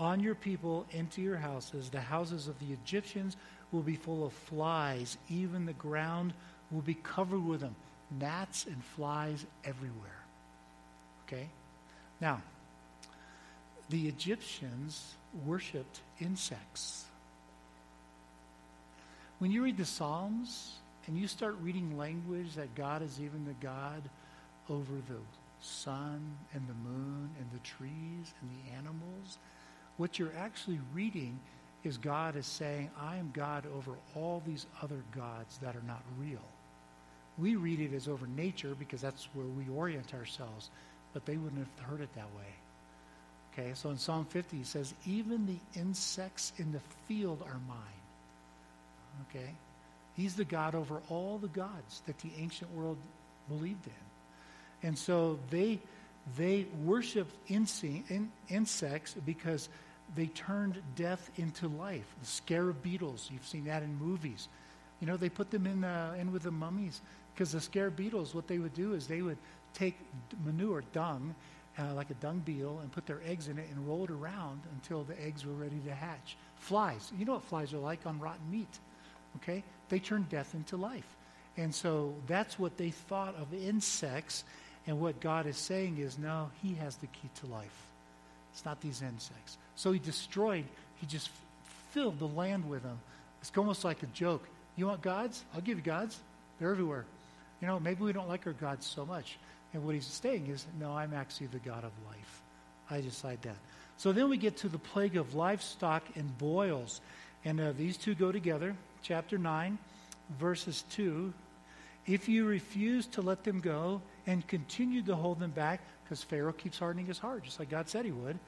on 0.00 0.18
your 0.18 0.34
people, 0.34 0.86
into 0.92 1.20
your 1.20 1.36
houses. 1.36 1.90
The 1.90 2.00
houses 2.00 2.48
of 2.48 2.58
the 2.58 2.72
Egyptians 2.72 3.36
will 3.70 3.82
be 3.82 3.96
full 3.96 4.24
of 4.24 4.32
flies. 4.32 5.18
Even 5.28 5.66
the 5.66 5.74
ground 5.74 6.32
will 6.70 6.80
be 6.80 6.94
covered 6.94 7.44
with 7.44 7.60
them. 7.60 7.76
Gnats 8.18 8.64
and 8.66 8.82
flies 8.82 9.44
everywhere. 9.62 10.24
Okay? 11.26 11.48
Now, 12.20 12.42
the 13.90 14.08
Egyptians 14.08 15.14
worshiped 15.46 16.00
insects. 16.18 17.04
When 19.38 19.50
you 19.50 19.62
read 19.62 19.76
the 19.76 19.84
Psalms 19.84 20.76
and 21.06 21.16
you 21.16 21.28
start 21.28 21.56
reading 21.60 21.96
language 21.98 22.54
that 22.54 22.74
God 22.74 23.02
is 23.02 23.20
even 23.20 23.44
the 23.44 23.54
God 23.64 24.02
over 24.68 24.92
the 25.08 25.20
sun 25.60 26.36
and 26.54 26.62
the 26.66 26.88
moon 26.88 27.30
and 27.38 27.50
the 27.52 27.66
trees 27.66 28.32
and 28.40 28.50
the 28.50 28.76
animals, 28.76 29.38
what 30.00 30.18
you're 30.18 30.32
actually 30.38 30.80
reading 30.94 31.38
is 31.84 31.98
God 31.98 32.34
is 32.34 32.46
saying, 32.46 32.90
I 32.98 33.16
am 33.16 33.30
God 33.34 33.64
over 33.76 33.92
all 34.16 34.42
these 34.46 34.64
other 34.82 35.02
gods 35.14 35.58
that 35.58 35.76
are 35.76 35.82
not 35.86 36.02
real. 36.18 36.40
We 37.36 37.56
read 37.56 37.80
it 37.80 37.94
as 37.94 38.08
over 38.08 38.26
nature 38.26 38.74
because 38.78 39.02
that's 39.02 39.28
where 39.34 39.44
we 39.44 39.66
orient 39.74 40.14
ourselves, 40.14 40.70
but 41.12 41.26
they 41.26 41.36
wouldn't 41.36 41.66
have 41.66 41.86
heard 41.86 42.00
it 42.00 42.14
that 42.14 42.34
way. 42.34 42.54
Okay, 43.52 43.72
so 43.74 43.90
in 43.90 43.98
Psalm 43.98 44.24
50, 44.24 44.56
he 44.56 44.64
says, 44.64 44.94
Even 45.04 45.46
the 45.46 45.78
insects 45.78 46.54
in 46.56 46.72
the 46.72 46.80
field 47.06 47.42
are 47.44 47.60
mine. 47.68 47.78
Okay? 49.28 49.50
He's 50.16 50.34
the 50.34 50.44
God 50.44 50.74
over 50.74 51.02
all 51.10 51.36
the 51.36 51.48
gods 51.48 52.02
that 52.06 52.18
the 52.20 52.30
ancient 52.38 52.72
world 52.74 52.96
believed 53.48 53.86
in. 53.86 54.88
And 54.88 54.96
so 54.96 55.38
they, 55.50 55.78
they 56.38 56.66
worshiped 56.84 57.34
insects 57.48 59.14
because 59.26 59.68
they 60.14 60.26
turned 60.26 60.80
death 60.96 61.30
into 61.36 61.68
life. 61.68 62.06
The 62.20 62.26
scarab 62.26 62.82
beetles, 62.82 63.28
you've 63.32 63.46
seen 63.46 63.64
that 63.64 63.82
in 63.82 63.94
movies. 63.96 64.48
You 65.00 65.06
know, 65.06 65.16
they 65.16 65.28
put 65.28 65.50
them 65.50 65.66
in, 65.66 65.84
in 66.18 66.32
with 66.32 66.42
the 66.42 66.50
mummies 66.50 67.00
because 67.34 67.52
the 67.52 67.60
scarab 67.60 67.96
beetles, 67.96 68.34
what 68.34 68.48
they 68.48 68.58
would 68.58 68.74
do 68.74 68.94
is 68.94 69.06
they 69.06 69.22
would 69.22 69.38
take 69.72 69.96
manure, 70.44 70.82
dung, 70.92 71.34
uh, 71.78 71.94
like 71.94 72.10
a 72.10 72.14
dung 72.14 72.40
beetle, 72.40 72.80
and 72.80 72.92
put 72.92 73.06
their 73.06 73.20
eggs 73.26 73.48
in 73.48 73.58
it 73.58 73.68
and 73.70 73.86
roll 73.86 74.04
it 74.04 74.10
around 74.10 74.60
until 74.74 75.04
the 75.04 75.20
eggs 75.22 75.46
were 75.46 75.54
ready 75.54 75.78
to 75.86 75.94
hatch. 75.94 76.36
Flies, 76.56 77.12
you 77.18 77.24
know 77.24 77.34
what 77.34 77.44
flies 77.44 77.72
are 77.72 77.78
like 77.78 78.04
on 78.06 78.18
rotten 78.20 78.50
meat, 78.50 78.78
okay? 79.36 79.62
They 79.88 79.98
turn 79.98 80.26
death 80.28 80.54
into 80.54 80.76
life. 80.76 81.16
And 81.56 81.74
so 81.74 82.14
that's 82.26 82.58
what 82.58 82.76
they 82.76 82.90
thought 82.90 83.34
of 83.36 83.54
insects. 83.54 84.44
And 84.86 85.00
what 85.00 85.20
God 85.20 85.46
is 85.46 85.56
saying 85.56 85.98
is, 85.98 86.18
no, 86.18 86.50
He 86.62 86.74
has 86.74 86.96
the 86.96 87.06
key 87.06 87.30
to 87.40 87.46
life. 87.46 87.89
It's 88.52 88.64
not 88.64 88.80
these 88.80 89.02
insects. 89.02 89.58
So 89.76 89.92
He 89.92 89.98
destroyed, 89.98 90.64
He 90.96 91.06
just 91.06 91.30
filled 91.90 92.18
the 92.18 92.28
land 92.28 92.68
with 92.68 92.82
them. 92.82 92.98
It's 93.40 93.50
almost 93.56 93.84
like 93.84 94.02
a 94.02 94.06
joke. 94.06 94.46
You 94.76 94.86
want 94.86 95.02
gods? 95.02 95.44
I'll 95.54 95.60
give 95.60 95.78
you 95.78 95.84
gods. 95.84 96.18
They're 96.58 96.70
everywhere. 96.70 97.04
You 97.60 97.66
know, 97.66 97.80
maybe 97.80 98.02
we 98.02 98.12
don't 98.12 98.28
like 98.28 98.46
our 98.46 98.52
gods 98.52 98.86
so 98.86 99.04
much. 99.04 99.38
And 99.72 99.84
what 99.84 99.94
he's 99.94 100.06
saying 100.06 100.46
is, 100.48 100.66
no, 100.78 100.92
I'm 100.92 101.14
actually 101.14 101.48
the 101.48 101.58
God 101.58 101.84
of 101.84 101.92
life. 102.08 102.42
I 102.90 103.00
decide 103.00 103.40
that. 103.42 103.56
So 103.98 104.12
then 104.12 104.28
we 104.28 104.36
get 104.36 104.56
to 104.58 104.68
the 104.68 104.78
plague 104.78 105.16
of 105.16 105.34
livestock 105.34 106.02
and 106.16 106.36
boils. 106.38 107.00
And 107.44 107.60
uh, 107.60 107.72
these 107.76 107.96
two 107.96 108.14
go 108.14 108.32
together. 108.32 108.74
Chapter 109.02 109.38
9, 109.38 109.78
verses 110.38 110.84
2. 110.92 111.32
If 112.06 112.28
you 112.28 112.46
refuse 112.46 113.06
to 113.08 113.22
let 113.22 113.44
them 113.44 113.60
go 113.60 114.00
and 114.26 114.46
continued 114.46 115.06
to 115.06 115.16
hold 115.16 115.38
them 115.38 115.50
back, 115.50 115.80
because 116.04 116.22
Pharaoh 116.22 116.52
keeps 116.52 116.78
hardening 116.78 117.06
his 117.06 117.18
heart, 117.18 117.44
just 117.44 117.58
like 117.58 117.70
God 117.70 117.88
said 117.88 118.04
he 118.04 118.12
would, 118.12 118.38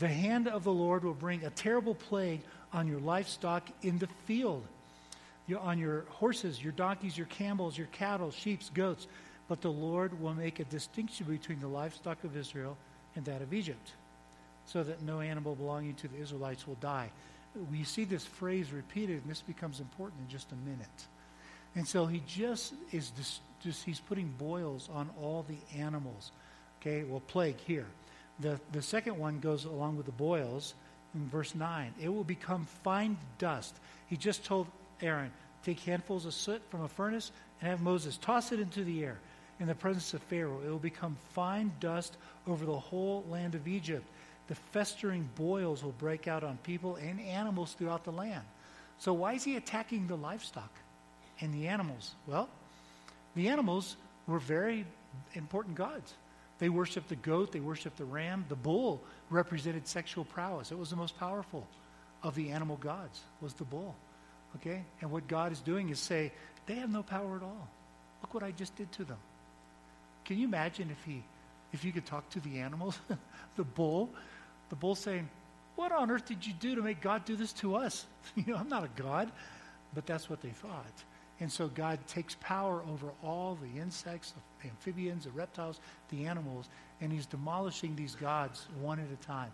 the 0.00 0.08
hand 0.08 0.48
of 0.48 0.64
the 0.64 0.72
Lord 0.72 1.04
will 1.04 1.14
bring 1.14 1.44
a 1.44 1.50
terrible 1.50 1.94
plague 1.94 2.40
on 2.72 2.88
your 2.88 3.00
livestock 3.00 3.68
in 3.82 3.98
the 3.98 4.08
field, 4.26 4.64
on 5.60 5.78
your 5.78 6.02
horses, 6.10 6.62
your 6.62 6.72
donkeys, 6.72 7.16
your 7.16 7.26
camels, 7.26 7.78
your 7.78 7.86
cattle, 7.88 8.30
sheep, 8.30 8.60
goats 8.74 9.06
but 9.48 9.60
the 9.60 9.70
Lord 9.70 10.20
will 10.20 10.34
make 10.34 10.60
a 10.60 10.64
distinction 10.64 11.26
between 11.26 11.60
the 11.60 11.68
livestock 11.68 12.24
of 12.24 12.36
Israel 12.36 12.76
and 13.14 13.24
that 13.26 13.42
of 13.42 13.54
Egypt, 13.54 13.92
so 14.66 14.82
that 14.82 15.02
no 15.02 15.20
animal 15.20 15.54
belonging 15.54 15.94
to 15.94 16.08
the 16.08 16.18
Israelites 16.18 16.66
will 16.66 16.76
die. 16.76 17.10
We 17.70 17.84
see 17.84 18.04
this 18.04 18.24
phrase 18.24 18.72
repeated, 18.72 19.22
and 19.22 19.30
this 19.30 19.42
becomes 19.42 19.80
important 19.80 20.20
in 20.22 20.28
just 20.28 20.50
a 20.52 20.68
minute. 20.68 21.06
And 21.74 21.86
so 21.86 22.06
he 22.06 22.22
just 22.26 22.74
is 22.92 23.10
just, 23.16 23.40
just 23.66 23.84
he's 23.84 24.00
putting 24.00 24.32
boils 24.38 24.88
on 24.94 25.10
all 25.20 25.44
the 25.48 25.58
animals. 25.78 26.30
Okay, 26.80 27.02
well, 27.02 27.20
plague 27.26 27.58
here. 27.66 27.86
The, 28.38 28.60
the 28.72 28.80
second 28.80 29.18
one 29.18 29.40
goes 29.40 29.64
along 29.64 29.96
with 29.96 30.06
the 30.06 30.12
boils 30.12 30.74
in 31.14 31.28
verse 31.28 31.54
9. 31.54 31.92
It 32.00 32.08
will 32.08 32.24
become 32.24 32.66
fine 32.84 33.18
dust. 33.38 33.74
He 34.06 34.16
just 34.16 34.44
told 34.44 34.68
Aaron, 35.02 35.32
take 35.64 35.80
handfuls 35.80 36.26
of 36.26 36.34
soot 36.34 36.62
from 36.70 36.82
a 36.82 36.88
furnace 36.88 37.32
and 37.60 37.68
have 37.68 37.82
Moses 37.82 38.16
toss 38.18 38.52
it 38.52 38.60
into 38.60 38.84
the 38.84 39.04
air 39.04 39.18
in 39.58 39.66
the 39.66 39.74
presence 39.74 40.14
of 40.14 40.22
Pharaoh. 40.22 40.60
It 40.64 40.70
will 40.70 40.78
become 40.78 41.16
fine 41.32 41.72
dust 41.80 42.16
over 42.46 42.64
the 42.64 42.78
whole 42.78 43.24
land 43.28 43.56
of 43.56 43.66
Egypt. 43.66 44.06
The 44.46 44.54
festering 44.54 45.28
boils 45.34 45.82
will 45.82 45.92
break 45.92 46.28
out 46.28 46.44
on 46.44 46.58
people 46.58 46.96
and 46.96 47.20
animals 47.20 47.72
throughout 47.72 48.04
the 48.04 48.12
land. 48.12 48.44
So, 48.98 49.12
why 49.12 49.32
is 49.32 49.42
he 49.42 49.56
attacking 49.56 50.06
the 50.06 50.16
livestock 50.16 50.70
and 51.40 51.52
the 51.52 51.66
animals? 51.66 52.14
Well, 52.26 52.48
the 53.36 53.48
animals 53.48 53.96
were 54.26 54.40
very 54.40 54.84
important 55.34 55.76
gods. 55.76 56.12
They 56.58 56.68
worshiped 56.68 57.08
the 57.08 57.16
goat, 57.16 57.52
they 57.52 57.60
worshiped 57.60 57.98
the 57.98 58.04
ram. 58.04 58.46
The 58.48 58.56
bull 58.56 59.02
represented 59.30 59.86
sexual 59.86 60.24
prowess. 60.24 60.72
It 60.72 60.78
was 60.78 60.90
the 60.90 60.96
most 60.96 61.18
powerful 61.18 61.66
of 62.22 62.34
the 62.34 62.50
animal 62.50 62.76
gods, 62.76 63.20
was 63.40 63.52
the 63.54 63.64
bull. 63.64 63.94
Okay? 64.56 64.82
And 65.00 65.10
what 65.10 65.28
God 65.28 65.52
is 65.52 65.60
doing 65.60 65.90
is 65.90 65.98
say, 66.00 66.32
they 66.66 66.76
have 66.76 66.90
no 66.90 67.02
power 67.02 67.36
at 67.36 67.42
all. 67.42 67.68
Look 68.22 68.34
what 68.34 68.42
I 68.42 68.50
just 68.50 68.74
did 68.74 68.90
to 68.92 69.04
them. 69.04 69.18
Can 70.24 70.38
you 70.38 70.46
imagine 70.46 70.90
if 70.90 71.04
he, 71.04 71.22
if 71.72 71.84
you 71.84 71.92
could 71.92 72.06
talk 72.06 72.28
to 72.30 72.40
the 72.40 72.58
animals, 72.58 72.98
the 73.56 73.64
bull, 73.64 74.10
the 74.70 74.76
bull 74.76 74.96
saying, 74.96 75.28
"What 75.76 75.92
on 75.92 76.10
earth 76.10 76.26
did 76.26 76.44
you 76.44 76.52
do 76.52 76.74
to 76.74 76.82
make 76.82 77.00
God 77.00 77.24
do 77.24 77.36
this 77.36 77.52
to 77.54 77.76
us? 77.76 78.04
you 78.34 78.44
know, 78.46 78.56
I'm 78.56 78.68
not 78.68 78.82
a 78.82 78.90
god." 79.00 79.30
But 79.94 80.06
that's 80.06 80.28
what 80.28 80.40
they 80.42 80.50
thought. 80.50 81.04
And 81.38 81.52
so 81.52 81.68
God 81.68 81.98
takes 82.06 82.36
power 82.40 82.82
over 82.90 83.08
all 83.22 83.58
the 83.60 83.80
insects, 83.80 84.32
the 84.62 84.68
amphibians, 84.68 85.24
the 85.24 85.30
reptiles, 85.30 85.80
the 86.10 86.26
animals, 86.26 86.68
and 87.00 87.12
he's 87.12 87.26
demolishing 87.26 87.94
these 87.94 88.14
gods 88.14 88.66
one 88.80 88.98
at 88.98 89.06
a 89.12 89.26
time. 89.26 89.50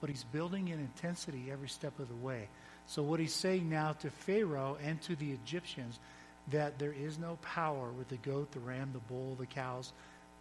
But 0.00 0.10
he's 0.10 0.24
building 0.24 0.68
in 0.68 0.78
intensity 0.78 1.48
every 1.50 1.68
step 1.68 1.98
of 1.98 2.08
the 2.08 2.26
way. 2.26 2.48
So 2.86 3.02
what 3.02 3.20
he's 3.20 3.34
saying 3.34 3.68
now 3.68 3.92
to 3.92 4.10
Pharaoh 4.10 4.78
and 4.82 5.00
to 5.02 5.16
the 5.16 5.32
Egyptians 5.32 5.98
that 6.48 6.78
there 6.78 6.92
is 6.92 7.18
no 7.18 7.38
power 7.42 7.90
with 7.90 8.08
the 8.08 8.16
goat, 8.16 8.52
the 8.52 8.60
ram, 8.60 8.90
the 8.92 9.00
bull, 9.12 9.36
the 9.38 9.46
cows, 9.46 9.92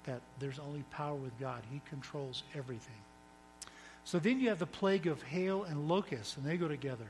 that 0.05 0.21
there's 0.39 0.59
only 0.59 0.83
power 0.91 1.15
with 1.15 1.37
God. 1.39 1.63
He 1.71 1.81
controls 1.89 2.43
everything. 2.55 2.95
So 4.03 4.19
then 4.19 4.39
you 4.39 4.49
have 4.49 4.59
the 4.59 4.67
plague 4.67 5.07
of 5.07 5.23
hail 5.23 5.63
and 5.63 5.87
locusts, 5.89 6.37
and 6.37 6.45
they 6.45 6.57
go 6.57 6.67
together. 6.67 7.05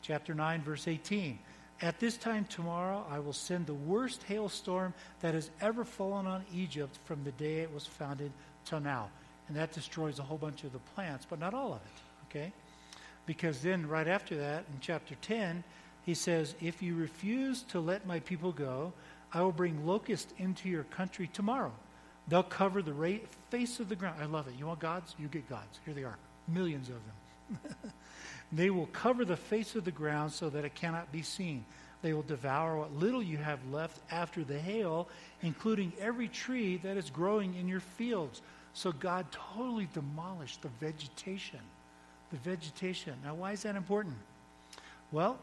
Chapter 0.00 0.34
9, 0.34 0.62
verse 0.62 0.88
18. 0.88 1.38
At 1.80 2.00
this 2.00 2.16
time 2.16 2.44
tomorrow, 2.46 3.06
I 3.08 3.20
will 3.20 3.32
send 3.32 3.66
the 3.66 3.74
worst 3.74 4.24
hailstorm 4.24 4.94
that 5.20 5.34
has 5.34 5.50
ever 5.60 5.84
fallen 5.84 6.26
on 6.26 6.44
Egypt 6.52 6.98
from 7.04 7.22
the 7.22 7.30
day 7.32 7.58
it 7.58 7.72
was 7.72 7.86
founded 7.86 8.32
till 8.64 8.80
now. 8.80 9.10
And 9.46 9.56
that 9.56 9.72
destroys 9.72 10.18
a 10.18 10.22
whole 10.22 10.38
bunch 10.38 10.64
of 10.64 10.72
the 10.72 10.80
plants, 10.94 11.26
but 11.28 11.38
not 11.38 11.54
all 11.54 11.72
of 11.72 11.80
it, 11.80 12.28
okay? 12.28 12.52
Because 13.26 13.62
then, 13.62 13.86
right 13.86 14.08
after 14.08 14.36
that, 14.36 14.64
in 14.72 14.80
chapter 14.80 15.14
10, 15.22 15.62
he 16.04 16.14
says, 16.14 16.54
If 16.60 16.82
you 16.82 16.96
refuse 16.96 17.62
to 17.64 17.80
let 17.80 18.06
my 18.06 18.20
people 18.20 18.52
go, 18.52 18.92
I 19.32 19.42
will 19.42 19.52
bring 19.52 19.86
locusts 19.86 20.32
into 20.38 20.68
your 20.68 20.84
country 20.84 21.28
tomorrow. 21.32 21.72
They'll 22.26 22.42
cover 22.42 22.82
the 22.82 23.20
face 23.50 23.80
of 23.80 23.88
the 23.88 23.96
ground. 23.96 24.20
I 24.20 24.26
love 24.26 24.48
it. 24.48 24.54
You 24.58 24.66
want 24.66 24.80
gods? 24.80 25.14
You 25.18 25.28
get 25.28 25.48
gods. 25.48 25.78
Here 25.84 25.94
they 25.94 26.04
are, 26.04 26.18
millions 26.48 26.88
of 26.88 26.96
them. 26.96 27.92
they 28.52 28.70
will 28.70 28.86
cover 28.86 29.24
the 29.24 29.36
face 29.36 29.74
of 29.74 29.84
the 29.84 29.90
ground 29.90 30.32
so 30.32 30.48
that 30.50 30.64
it 30.64 30.74
cannot 30.74 31.12
be 31.12 31.22
seen. 31.22 31.64
They 32.00 32.12
will 32.12 32.22
devour 32.22 32.78
what 32.78 32.92
little 32.94 33.22
you 33.22 33.38
have 33.38 33.58
left 33.70 33.98
after 34.10 34.44
the 34.44 34.58
hail, 34.58 35.08
including 35.42 35.92
every 36.00 36.28
tree 36.28 36.76
that 36.78 36.96
is 36.96 37.10
growing 37.10 37.54
in 37.56 37.68
your 37.68 37.80
fields. 37.80 38.40
So 38.72 38.92
God 38.92 39.26
totally 39.32 39.88
demolished 39.92 40.62
the 40.62 40.68
vegetation. 40.80 41.60
The 42.30 42.36
vegetation. 42.38 43.14
Now, 43.24 43.34
why 43.34 43.52
is 43.52 43.62
that 43.62 43.74
important? 43.74 44.16
Well, 45.10 45.38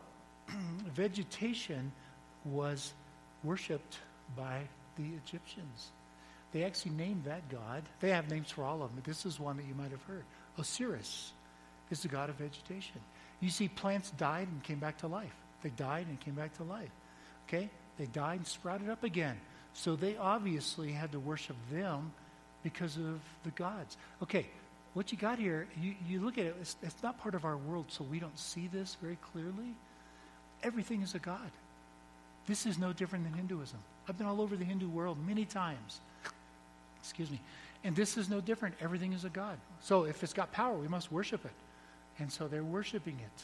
vegetation 0.93 1.91
was 2.45 2.93
worshipped 3.43 3.97
by 4.37 4.61
the 4.97 5.03
Egyptians. 5.03 5.91
They 6.53 6.63
actually 6.63 6.91
named 6.91 7.25
that 7.25 7.49
god. 7.49 7.83
They 7.99 8.11
have 8.11 8.29
names 8.29 8.49
for 8.49 8.63
all 8.63 8.81
of 8.81 8.95
them, 8.95 9.03
this 9.05 9.25
is 9.25 9.39
one 9.39 9.57
that 9.57 9.65
you 9.65 9.75
might 9.75 9.91
have 9.91 10.03
heard. 10.03 10.23
Osiris 10.57 11.33
is 11.91 12.01
the 12.01 12.07
god 12.07 12.29
of 12.29 12.35
vegetation. 12.35 13.01
You 13.39 13.49
see, 13.49 13.67
plants 13.67 14.11
died 14.11 14.47
and 14.47 14.63
came 14.63 14.79
back 14.79 14.97
to 14.99 15.07
life. 15.07 15.35
They 15.61 15.69
died 15.69 16.07
and 16.07 16.19
came 16.19 16.33
back 16.33 16.55
to 16.57 16.63
life. 16.63 16.89
Okay? 17.47 17.69
They 17.97 18.05
died 18.07 18.37
and 18.37 18.47
sprouted 18.47 18.89
up 18.89 19.03
again. 19.03 19.37
So 19.73 19.95
they 19.95 20.17
obviously 20.17 20.91
had 20.91 21.11
to 21.11 21.19
worship 21.19 21.57
them 21.71 22.11
because 22.63 22.97
of 22.97 23.19
the 23.43 23.51
gods. 23.51 23.97
Okay, 24.23 24.47
what 24.93 25.11
you 25.11 25.17
got 25.17 25.37
here, 25.37 25.67
you, 25.79 25.93
you 26.07 26.21
look 26.21 26.37
at 26.37 26.45
it, 26.45 26.55
it's, 26.61 26.77
it's 26.81 27.03
not 27.03 27.19
part 27.19 27.35
of 27.35 27.45
our 27.45 27.57
world, 27.57 27.85
so 27.89 28.03
we 28.03 28.19
don't 28.19 28.39
see 28.39 28.67
this 28.67 28.97
very 29.01 29.17
clearly. 29.33 29.75
Everything 30.63 31.01
is 31.01 31.13
a 31.13 31.19
god. 31.19 31.51
This 32.47 32.65
is 32.65 32.77
no 32.77 32.93
different 32.93 33.25
than 33.25 33.33
Hinduism. 33.33 33.79
I've 34.07 34.17
been 34.17 34.27
all 34.27 34.41
over 34.41 34.55
the 34.55 34.65
Hindu 34.65 34.87
world 34.87 35.17
many 35.27 35.45
times. 35.45 35.99
Excuse 36.99 37.29
me. 37.29 37.41
And 37.83 37.95
this 37.95 38.17
is 38.17 38.29
no 38.29 38.39
different. 38.39 38.75
Everything 38.81 39.13
is 39.13 39.25
a 39.25 39.29
god. 39.29 39.57
So 39.81 40.05
if 40.05 40.23
it's 40.23 40.33
got 40.33 40.51
power, 40.51 40.75
we 40.75 40.87
must 40.87 41.11
worship 41.11 41.43
it. 41.45 41.51
And 42.19 42.31
so 42.31 42.47
they're 42.47 42.63
worshiping 42.63 43.19
it. 43.19 43.43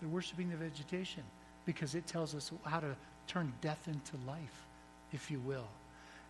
They're 0.00 0.08
worshiping 0.08 0.50
the 0.50 0.56
vegetation 0.56 1.22
because 1.64 1.94
it 1.94 2.06
tells 2.06 2.34
us 2.34 2.50
how 2.64 2.80
to 2.80 2.96
turn 3.28 3.52
death 3.60 3.86
into 3.86 4.16
life, 4.26 4.66
if 5.12 5.30
you 5.30 5.38
will. 5.40 5.68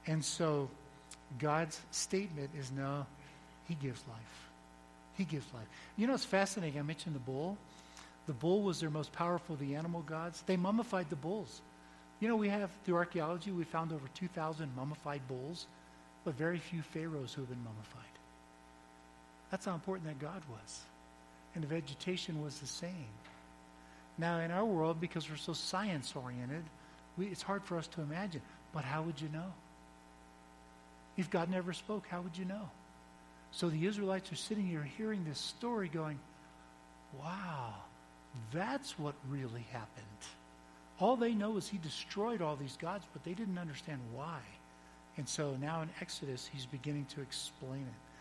And 0.06 0.24
so 0.24 0.68
God's 1.38 1.80
statement 1.90 2.50
is 2.58 2.70
no, 2.70 3.06
he 3.66 3.74
gives 3.74 4.02
life. 4.08 4.50
He 5.16 5.24
gives 5.24 5.46
life. 5.54 5.66
You 5.96 6.06
know, 6.06 6.14
it's 6.14 6.24
fascinating. 6.24 6.78
I 6.78 6.82
mentioned 6.82 7.14
the 7.14 7.20
bull. 7.20 7.56
The 8.26 8.32
bull 8.32 8.62
was 8.62 8.80
their 8.80 8.90
most 8.90 9.12
powerful, 9.12 9.54
of 9.54 9.60
the 9.60 9.74
animal 9.74 10.02
gods. 10.02 10.42
They 10.46 10.56
mummified 10.56 11.10
the 11.10 11.16
bulls. 11.16 11.60
You 12.20 12.28
know, 12.28 12.36
we 12.36 12.48
have, 12.50 12.70
through 12.84 12.96
archaeology, 12.96 13.50
we 13.50 13.64
found 13.64 13.92
over 13.92 14.06
2,000 14.14 14.70
mummified 14.76 15.26
bulls, 15.26 15.66
but 16.24 16.34
very 16.34 16.58
few 16.58 16.82
pharaohs 16.82 17.32
who 17.34 17.42
have 17.42 17.50
been 17.50 17.64
mummified. 17.64 18.02
That's 19.50 19.66
how 19.66 19.74
important 19.74 20.06
that 20.06 20.20
God 20.20 20.40
was. 20.50 20.82
And 21.54 21.62
the 21.62 21.68
vegetation 21.68 22.42
was 22.42 22.58
the 22.58 22.66
same. 22.66 23.08
Now, 24.18 24.40
in 24.40 24.50
our 24.50 24.64
world, 24.64 25.00
because 25.00 25.28
we're 25.28 25.36
so 25.36 25.52
science 25.52 26.14
oriented, 26.14 26.64
it's 27.18 27.42
hard 27.42 27.64
for 27.64 27.78
us 27.78 27.86
to 27.88 28.00
imagine. 28.02 28.42
But 28.72 28.84
how 28.84 29.02
would 29.02 29.20
you 29.20 29.28
know? 29.28 29.52
If 31.16 31.30
God 31.30 31.50
never 31.50 31.72
spoke, 31.72 32.06
how 32.08 32.20
would 32.22 32.36
you 32.36 32.44
know? 32.44 32.70
So 33.50 33.68
the 33.68 33.86
Israelites 33.86 34.32
are 34.32 34.36
sitting 34.36 34.66
here 34.66 34.82
hearing 34.96 35.24
this 35.24 35.38
story 35.38 35.88
going, 35.88 36.18
wow, 37.20 37.74
that's 38.52 38.98
what 38.98 39.14
really 39.28 39.66
happened. 39.72 40.06
All 40.98 41.16
they 41.16 41.34
know 41.34 41.56
is 41.58 41.68
he 41.68 41.78
destroyed 41.78 42.40
all 42.40 42.56
these 42.56 42.78
gods, 42.80 43.04
but 43.12 43.24
they 43.24 43.34
didn't 43.34 43.58
understand 43.58 44.00
why. 44.14 44.38
And 45.18 45.28
so 45.28 45.56
now 45.60 45.82
in 45.82 45.90
Exodus, 46.00 46.48
he's 46.50 46.64
beginning 46.64 47.06
to 47.14 47.20
explain 47.20 47.82
it. 47.82 48.11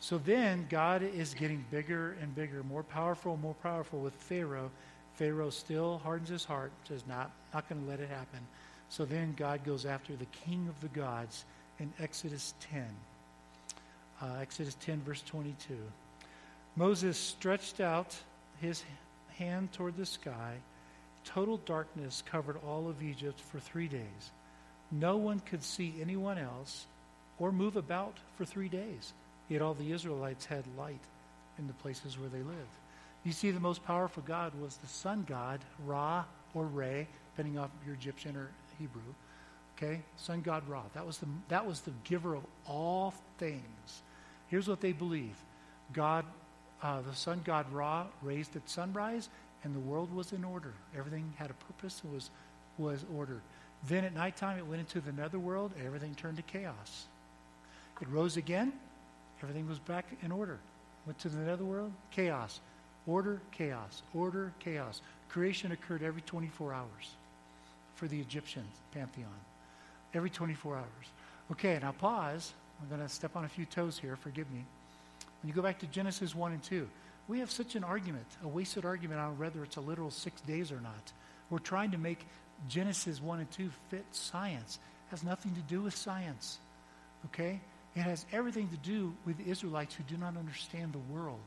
So 0.00 0.18
then 0.18 0.66
God 0.68 1.02
is 1.02 1.34
getting 1.34 1.64
bigger 1.70 2.16
and 2.20 2.34
bigger, 2.34 2.62
more 2.62 2.82
powerful, 2.82 3.36
more 3.36 3.54
powerful 3.62 4.00
with 4.00 4.14
Pharaoh. 4.14 4.70
Pharaoh 5.14 5.50
still 5.50 5.98
hardens 6.02 6.30
his 6.30 6.44
heart, 6.44 6.72
says, 6.88 7.04
not, 7.06 7.30
not 7.52 7.68
going 7.68 7.82
to 7.82 7.88
let 7.88 8.00
it 8.00 8.08
happen. 8.08 8.40
So 8.88 9.04
then 9.04 9.34
God 9.36 9.64
goes 9.64 9.84
after 9.84 10.16
the 10.16 10.26
king 10.26 10.66
of 10.68 10.80
the 10.80 10.88
gods 10.98 11.44
in 11.78 11.92
Exodus 12.00 12.54
10 12.72 12.86
uh, 14.22 14.36
Exodus 14.40 14.76
10, 14.80 15.00
verse 15.02 15.22
22. 15.22 15.76
Moses 16.76 17.16
stretched 17.18 17.80
out 17.80 18.16
his 18.60 18.82
hand 19.38 19.72
toward 19.72 19.96
the 19.96 20.06
sky. 20.06 20.56
Total 21.24 21.56
darkness 21.58 22.22
covered 22.30 22.56
all 22.66 22.88
of 22.88 23.02
Egypt 23.02 23.40
for 23.40 23.58
three 23.58 23.88
days. 23.88 24.30
No 24.90 25.16
one 25.16 25.40
could 25.40 25.62
see 25.62 25.94
anyone 26.00 26.38
else 26.38 26.86
or 27.38 27.52
move 27.52 27.76
about 27.76 28.16
for 28.36 28.44
three 28.44 28.68
days. 28.68 29.12
Yet 29.50 29.60
all 29.60 29.74
the 29.74 29.92
Israelites 29.92 30.46
had 30.46 30.64
light 30.78 31.02
in 31.58 31.66
the 31.66 31.74
places 31.74 32.18
where 32.18 32.30
they 32.30 32.38
lived. 32.38 32.78
You 33.24 33.32
see, 33.32 33.50
the 33.50 33.60
most 33.60 33.84
powerful 33.84 34.22
God 34.26 34.52
was 34.58 34.76
the 34.76 34.86
sun 34.86 35.26
god, 35.28 35.60
Ra 35.84 36.24
or 36.54 36.64
Re, 36.64 37.06
depending 37.34 37.58
on 37.58 37.70
your 37.84 37.94
Egyptian 37.94 38.36
or 38.36 38.48
Hebrew. 38.78 39.02
Okay? 39.76 40.00
Sun 40.16 40.40
god 40.40 40.66
Ra. 40.68 40.82
That 40.94 41.06
was 41.06 41.18
the, 41.18 41.26
that 41.48 41.66
was 41.66 41.80
the 41.80 41.92
giver 42.04 42.34
of 42.34 42.44
all 42.66 43.12
things. 43.38 44.02
Here's 44.48 44.68
what 44.68 44.80
they 44.80 44.92
believe 44.92 45.36
God, 45.92 46.24
uh, 46.82 47.02
the 47.02 47.14
sun 47.14 47.42
god 47.44 47.70
Ra, 47.72 48.06
raised 48.22 48.56
at 48.56 48.68
sunrise, 48.70 49.28
and 49.64 49.74
the 49.74 49.80
world 49.80 50.14
was 50.14 50.32
in 50.32 50.44
order. 50.44 50.72
Everything 50.96 51.32
had 51.36 51.50
a 51.50 51.54
purpose 51.54 52.00
and 52.04 52.14
was, 52.14 52.30
was 52.78 53.04
ordered. 53.14 53.42
Then 53.88 54.04
at 54.04 54.14
nighttime, 54.14 54.58
it 54.58 54.66
went 54.66 54.80
into 54.80 55.00
the 55.00 55.12
netherworld, 55.12 55.72
and 55.76 55.86
everything 55.86 56.14
turned 56.14 56.36
to 56.36 56.42
chaos. 56.42 57.06
It 58.00 58.08
rose 58.08 58.36
again, 58.36 58.72
everything 59.42 59.68
was 59.68 59.78
back 59.78 60.06
in 60.22 60.32
order. 60.32 60.58
Went 61.06 61.18
to 61.20 61.28
the 61.28 61.38
netherworld, 61.38 61.92
chaos. 62.10 62.60
Order, 63.06 63.40
chaos. 63.52 64.02
Order, 64.14 64.52
chaos. 64.60 65.00
Creation 65.28 65.72
occurred 65.72 66.02
every 66.02 66.22
24 66.22 66.74
hours 66.74 67.14
for 67.94 68.06
the 68.08 68.20
Egyptian 68.20 68.64
pantheon. 68.92 69.28
Every 70.14 70.30
24 70.30 70.76
hours. 70.76 70.86
Okay, 71.50 71.78
now 71.80 71.92
pause 71.92 72.52
I'm 72.80 72.88
going 72.88 73.06
to 73.06 73.08
step 73.08 73.36
on 73.36 73.44
a 73.44 73.48
few 73.48 73.66
toes 73.66 73.98
here, 73.98 74.16
forgive 74.16 74.50
me. 74.50 74.64
When 75.42 75.48
you 75.48 75.54
go 75.54 75.62
back 75.62 75.78
to 75.80 75.86
Genesis 75.86 76.34
1 76.34 76.52
and 76.52 76.62
2, 76.62 76.88
we 77.28 77.40
have 77.40 77.50
such 77.50 77.76
an 77.76 77.84
argument, 77.84 78.26
a 78.42 78.48
wasted 78.48 78.84
argument 78.84 79.20
on 79.20 79.38
whether 79.38 79.62
it's 79.62 79.76
a 79.76 79.80
literal 79.80 80.10
six 80.10 80.40
days 80.42 80.72
or 80.72 80.80
not. 80.80 81.12
We're 81.50 81.58
trying 81.58 81.90
to 81.92 81.98
make 81.98 82.26
Genesis 82.68 83.20
1 83.20 83.40
and 83.40 83.50
2 83.50 83.70
fit 83.90 84.04
science. 84.12 84.78
It 85.06 85.10
has 85.10 85.22
nothing 85.22 85.54
to 85.54 85.60
do 85.60 85.82
with 85.82 85.94
science. 85.94 86.58
Okay? 87.26 87.60
It 87.96 88.00
has 88.00 88.24
everything 88.32 88.68
to 88.68 88.76
do 88.76 89.12
with 89.26 89.38
the 89.38 89.50
Israelites 89.50 89.94
who 89.94 90.04
do 90.04 90.16
not 90.16 90.36
understand 90.36 90.92
the 90.92 91.12
world. 91.12 91.40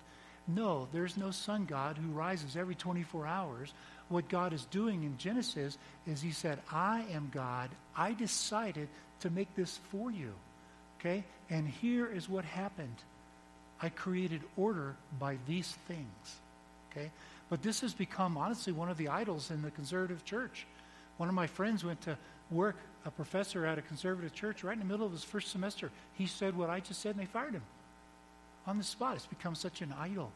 No, 0.48 0.88
there's 0.92 1.16
no 1.16 1.32
sun 1.32 1.66
god 1.66 1.98
who 1.98 2.10
rises 2.10 2.58
every 2.58 2.76
24 2.76 3.26
hours. 3.26 3.74
What 4.10 4.28
God 4.28 4.52
is 4.52 4.66
doing 4.66 5.04
in 5.04 5.18
Genesis 5.18 5.78
is 6.06 6.22
He 6.22 6.32
said, 6.32 6.60
I 6.72 7.06
am 7.12 7.32
God. 7.34 7.70
I 7.96 8.14
decided 8.14 8.90
to 9.22 9.30
make 9.30 9.56
this 9.56 9.80
for 9.90 10.12
you. 10.12 10.34
Okay? 11.00 11.24
And 11.50 11.68
here 11.68 12.08
is 12.08 12.28
what 12.28 12.44
happened. 12.44 12.96
I 13.82 13.90
created 13.90 14.42
order 14.58 14.96
by 15.20 15.38
these 15.48 15.78
things. 15.88 16.36
Okay? 16.92 17.10
But 17.50 17.62
this 17.62 17.82
has 17.82 17.94
become, 17.94 18.38
honestly, 18.38 18.74
one 18.74 18.90
of 18.90 18.98
the 18.98 19.10
idols 19.10 19.50
in 19.50 19.62
the 19.62 19.72
conservative 19.72 20.26
church. 20.26 20.66
One 21.18 21.30
of 21.30 21.36
my 21.36 21.48
friends 21.48 21.84
went 21.84 22.02
to 22.02 22.18
work, 22.50 22.78
a 23.06 23.12
professor 23.12 23.66
at 23.66 23.78
a 23.78 23.82
conservative 23.82 24.34
church, 24.34 24.64
right 24.64 24.74
in 24.74 24.80
the 24.80 24.86
middle 24.86 25.06
of 25.06 25.12
his 25.12 25.24
first 25.24 25.52
semester. 25.52 25.92
He 26.14 26.28
said 26.28 26.58
what 26.58 26.70
I 26.70 26.80
just 26.80 27.02
said, 27.02 27.16
and 27.16 27.20
they 27.20 27.30
fired 27.30 27.54
him 27.54 27.64
on 28.66 28.78
the 28.78 28.84
spot. 28.84 29.16
It's 29.16 29.26
become 29.26 29.56
such 29.56 29.82
an 29.82 29.94
idol. 30.00 30.32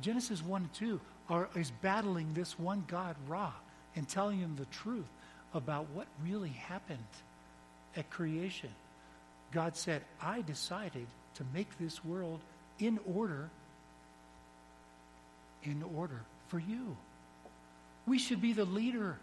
Genesis 0.00 0.42
1 0.42 0.62
and 0.62 0.72
2 0.74 1.00
are, 1.28 1.48
is 1.54 1.70
battling 1.82 2.32
this 2.34 2.58
one 2.58 2.84
God, 2.86 3.16
Ra, 3.28 3.52
and 3.96 4.08
telling 4.08 4.38
him 4.38 4.56
the 4.56 4.64
truth 4.66 5.06
about 5.54 5.86
what 5.90 6.06
really 6.24 6.50
happened 6.50 6.98
at 7.96 8.10
creation. 8.10 8.70
God 9.52 9.76
said, 9.76 10.02
I 10.20 10.42
decided 10.42 11.06
to 11.34 11.44
make 11.52 11.78
this 11.78 12.04
world 12.04 12.40
in 12.78 12.98
order, 13.14 13.50
in 15.64 15.82
order 15.96 16.20
for 16.48 16.58
you. 16.58 16.96
We 18.06 18.18
should 18.18 18.40
be 18.40 18.52
the 18.52 18.64
leader 18.64 19.18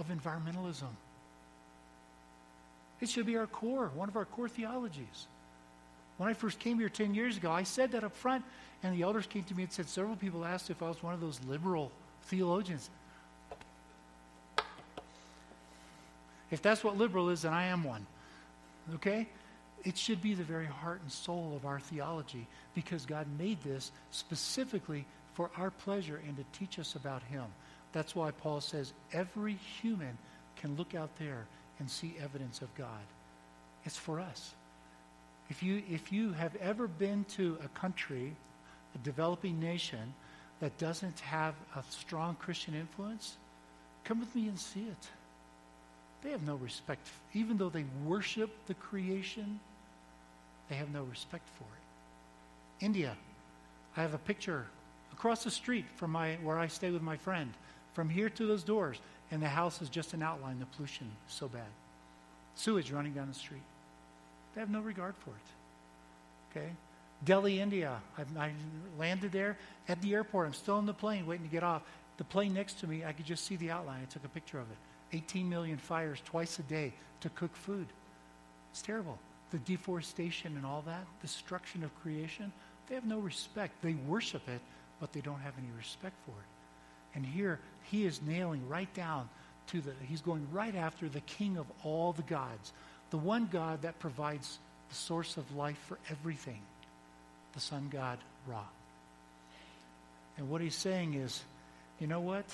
of 0.00 0.08
environmentalism. 0.08 0.88
It 3.00 3.08
should 3.08 3.26
be 3.26 3.36
our 3.36 3.46
core, 3.46 3.90
one 3.94 4.08
of 4.08 4.16
our 4.16 4.24
core 4.24 4.48
theologies. 4.48 5.26
When 6.18 6.28
I 6.28 6.34
first 6.34 6.58
came 6.58 6.78
here 6.78 6.90
10 6.90 7.14
years 7.14 7.36
ago, 7.38 7.50
I 7.50 7.62
said 7.62 7.92
that 7.92 8.04
up 8.04 8.14
front, 8.14 8.44
and 8.82 8.94
the 8.94 9.02
elders 9.02 9.26
came 9.26 9.44
to 9.44 9.54
me 9.54 9.62
and 9.62 9.72
said, 9.72 9.88
several 9.88 10.16
people 10.16 10.44
asked 10.44 10.68
if 10.68 10.82
I 10.82 10.88
was 10.88 11.02
one 11.02 11.14
of 11.14 11.20
those 11.20 11.40
liberal 11.48 11.90
theologians. 12.24 12.90
If 16.50 16.60
that's 16.60 16.84
what 16.84 16.98
liberal 16.98 17.30
is, 17.30 17.42
then 17.42 17.52
I 17.52 17.66
am 17.66 17.84
one. 17.84 18.06
Okay? 18.96 19.28
It 19.84 19.96
should 19.96 20.20
be 20.20 20.34
the 20.34 20.42
very 20.42 20.66
heart 20.66 21.00
and 21.00 21.10
soul 21.10 21.54
of 21.56 21.64
our 21.64 21.80
theology 21.80 22.46
because 22.74 23.06
God 23.06 23.26
made 23.38 23.62
this 23.62 23.92
specifically 24.10 25.06
for 25.34 25.50
our 25.56 25.70
pleasure 25.70 26.20
and 26.26 26.36
to 26.36 26.44
teach 26.58 26.78
us 26.78 26.96
about 26.96 27.22
Him. 27.22 27.44
That's 27.92 28.14
why 28.14 28.30
Paul 28.30 28.60
says 28.60 28.92
every 29.12 29.54
human 29.54 30.16
can 30.56 30.76
look 30.76 30.94
out 30.94 31.10
there 31.18 31.46
and 31.78 31.90
see 31.90 32.14
evidence 32.22 32.62
of 32.62 32.74
God. 32.74 33.04
It's 33.84 33.96
for 33.96 34.20
us. 34.20 34.54
If 35.48 35.62
you, 35.62 35.82
if 35.90 36.12
you 36.12 36.32
have 36.32 36.54
ever 36.56 36.86
been 36.86 37.24
to 37.36 37.58
a 37.64 37.68
country, 37.68 38.36
a 38.94 38.98
developing 38.98 39.58
nation, 39.58 40.14
that 40.60 40.76
doesn't 40.78 41.20
have 41.20 41.54
a 41.74 41.82
strong 41.88 42.36
Christian 42.36 42.74
influence, 42.74 43.36
come 44.04 44.20
with 44.20 44.34
me 44.34 44.46
and 44.46 44.58
see 44.58 44.80
it. 44.82 45.08
They 46.22 46.30
have 46.30 46.46
no 46.46 46.56
respect, 46.56 47.08
even 47.32 47.56
though 47.56 47.70
they 47.70 47.86
worship 48.04 48.50
the 48.66 48.74
creation 48.74 49.58
they 50.70 50.76
have 50.76 50.90
no 50.90 51.02
respect 51.02 51.48
for 51.58 51.64
it. 51.64 52.84
India, 52.84 53.16
I 53.96 54.02
have 54.02 54.14
a 54.14 54.18
picture 54.18 54.66
across 55.12 55.42
the 55.44 55.50
street 55.50 55.84
from 55.96 56.12
my, 56.12 56.38
where 56.42 56.58
I 56.58 56.68
stay 56.68 56.90
with 56.90 57.02
my 57.02 57.16
friend. 57.16 57.52
From 57.92 58.08
here 58.08 58.28
to 58.30 58.46
those 58.46 58.62
doors, 58.62 58.98
and 59.30 59.42
the 59.42 59.48
house 59.48 59.82
is 59.82 59.88
just 59.88 60.14
an 60.14 60.22
outline. 60.22 60.58
The 60.58 60.66
pollution 60.66 61.10
is 61.28 61.34
so 61.34 61.48
bad. 61.48 61.62
Sewage 62.54 62.90
running 62.90 63.12
down 63.12 63.28
the 63.28 63.34
street. 63.34 63.62
They 64.54 64.60
have 64.60 64.70
no 64.70 64.80
regard 64.80 65.14
for 65.16 65.30
it. 65.30 66.56
Okay? 66.56 66.70
Delhi, 67.24 67.60
India. 67.60 68.00
I, 68.18 68.22
I 68.38 68.52
landed 68.98 69.32
there 69.32 69.56
at 69.88 70.00
the 70.02 70.14
airport. 70.14 70.46
I'm 70.46 70.54
still 70.54 70.78
in 70.78 70.86
the 70.86 70.94
plane 70.94 71.26
waiting 71.26 71.46
to 71.46 71.52
get 71.52 71.62
off. 71.62 71.82
The 72.16 72.24
plane 72.24 72.54
next 72.54 72.80
to 72.80 72.86
me, 72.86 73.04
I 73.04 73.12
could 73.12 73.26
just 73.26 73.46
see 73.46 73.56
the 73.56 73.70
outline. 73.70 74.00
I 74.02 74.12
took 74.12 74.24
a 74.24 74.28
picture 74.28 74.58
of 74.58 74.70
it. 74.70 75.16
18 75.16 75.48
million 75.48 75.78
fires 75.78 76.20
twice 76.24 76.58
a 76.58 76.62
day 76.62 76.92
to 77.20 77.28
cook 77.30 77.54
food. 77.54 77.86
It's 78.70 78.82
terrible. 78.82 79.18
The 79.50 79.58
deforestation 79.58 80.56
and 80.56 80.64
all 80.64 80.82
that, 80.86 81.04
destruction 81.22 81.82
of 81.82 82.02
creation, 82.02 82.52
they 82.88 82.94
have 82.94 83.06
no 83.06 83.18
respect. 83.18 83.82
They 83.82 83.94
worship 83.94 84.48
it, 84.48 84.60
but 85.00 85.12
they 85.12 85.20
don't 85.20 85.40
have 85.40 85.54
any 85.58 85.68
respect 85.76 86.14
for 86.24 86.32
it. 86.32 86.59
And 87.14 87.24
here, 87.24 87.58
he 87.90 88.04
is 88.04 88.20
nailing 88.22 88.68
right 88.68 88.92
down 88.94 89.28
to 89.68 89.80
the, 89.80 89.92
he's 90.08 90.20
going 90.20 90.46
right 90.52 90.74
after 90.74 91.08
the 91.08 91.20
king 91.20 91.56
of 91.56 91.66
all 91.84 92.12
the 92.12 92.22
gods, 92.22 92.72
the 93.10 93.18
one 93.18 93.48
God 93.50 93.82
that 93.82 93.98
provides 93.98 94.58
the 94.88 94.94
source 94.94 95.36
of 95.36 95.56
life 95.56 95.78
for 95.88 95.98
everything, 96.10 96.60
the 97.54 97.60
sun 97.60 97.88
god 97.90 98.18
Ra. 98.46 98.62
And 100.36 100.48
what 100.48 100.60
he's 100.60 100.74
saying 100.74 101.14
is, 101.14 101.42
you 101.98 102.06
know 102.06 102.20
what? 102.20 102.46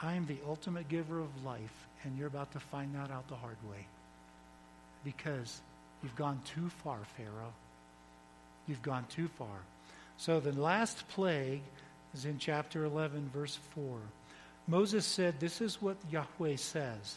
I 0.00 0.14
am 0.14 0.26
the 0.26 0.36
ultimate 0.46 0.88
giver 0.88 1.20
of 1.20 1.44
life, 1.44 1.86
and 2.02 2.18
you're 2.18 2.26
about 2.26 2.52
to 2.52 2.60
find 2.60 2.94
that 2.94 3.10
out 3.10 3.28
the 3.28 3.36
hard 3.36 3.56
way. 3.70 3.86
Because 5.04 5.60
you've 6.02 6.16
gone 6.16 6.40
too 6.54 6.68
far, 6.82 6.98
Pharaoh. 7.16 7.54
You've 8.66 8.82
gone 8.82 9.06
too 9.08 9.28
far. 9.38 9.56
So 10.16 10.40
the 10.40 10.52
last 10.52 11.08
plague 11.08 11.62
is 12.14 12.24
in 12.24 12.38
chapter 12.38 12.84
11, 12.84 13.30
verse 13.32 13.58
4. 13.74 13.98
Moses 14.66 15.04
said, 15.04 15.38
This 15.38 15.60
is 15.60 15.82
what 15.82 15.96
Yahweh 16.10 16.56
says. 16.56 17.16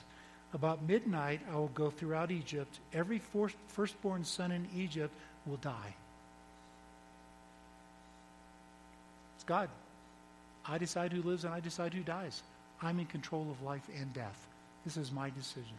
About 0.54 0.88
midnight, 0.88 1.42
I 1.52 1.56
will 1.56 1.68
go 1.70 1.90
throughout 1.90 2.32
Egypt. 2.32 2.80
Every 2.94 3.20
firstborn 3.68 4.24
son 4.24 4.52
in 4.52 4.68
Egypt 4.76 5.14
will 5.46 5.58
die. 5.58 5.96
It's 9.36 9.44
God. 9.44 9.70
I 10.66 10.78
decide 10.78 11.14
who 11.14 11.22
lives 11.22 11.46
and 11.46 11.54
I 11.54 11.60
decide 11.60 11.94
who 11.94 12.02
dies. 12.02 12.44
I'm 12.82 13.00
in 13.00 13.06
control 13.06 13.48
of 13.50 13.62
life 13.62 13.88
and 14.00 14.14
death. 14.14 14.48
This 14.84 14.98
is 14.98 15.12
my 15.12 15.30
decision. 15.30 15.76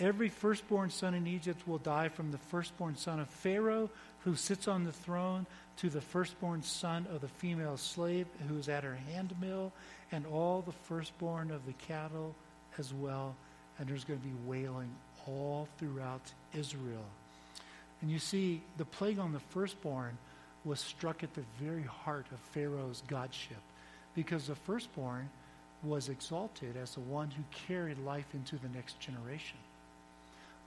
Every 0.00 0.30
firstborn 0.30 0.88
son 0.88 1.12
in 1.12 1.26
Egypt 1.26 1.68
will 1.68 1.78
die 1.78 2.08
from 2.08 2.32
the 2.32 2.38
firstborn 2.38 2.96
son 2.96 3.20
of 3.20 3.28
Pharaoh 3.28 3.90
who 4.24 4.34
sits 4.34 4.66
on 4.66 4.84
the 4.84 4.92
throne 4.92 5.44
to 5.76 5.90
the 5.90 6.00
firstborn 6.00 6.62
son 6.62 7.06
of 7.14 7.20
the 7.20 7.28
female 7.28 7.76
slave 7.76 8.26
who 8.48 8.56
is 8.56 8.70
at 8.70 8.82
her 8.82 8.98
handmill 9.12 9.72
and 10.10 10.24
all 10.26 10.62
the 10.62 10.72
firstborn 10.72 11.50
of 11.50 11.66
the 11.66 11.74
cattle 11.74 12.34
as 12.78 12.94
well. 12.94 13.36
And 13.78 13.88
there's 13.88 14.04
going 14.04 14.20
to 14.20 14.26
be 14.26 14.34
wailing 14.46 14.90
all 15.26 15.68
throughout 15.78 16.32
Israel. 16.54 17.04
And 18.00 18.10
you 18.10 18.18
see, 18.18 18.62
the 18.78 18.86
plague 18.86 19.18
on 19.18 19.32
the 19.32 19.40
firstborn 19.40 20.16
was 20.64 20.80
struck 20.80 21.22
at 21.22 21.34
the 21.34 21.44
very 21.60 21.82
heart 21.82 22.26
of 22.32 22.38
Pharaoh's 22.52 23.02
godship 23.06 23.60
because 24.14 24.46
the 24.46 24.54
firstborn 24.54 25.28
was 25.82 26.08
exalted 26.08 26.76
as 26.76 26.94
the 26.94 27.00
one 27.00 27.30
who 27.30 27.42
carried 27.66 27.98
life 27.98 28.34
into 28.34 28.56
the 28.56 28.68
next 28.68 28.98
generation. 28.98 29.58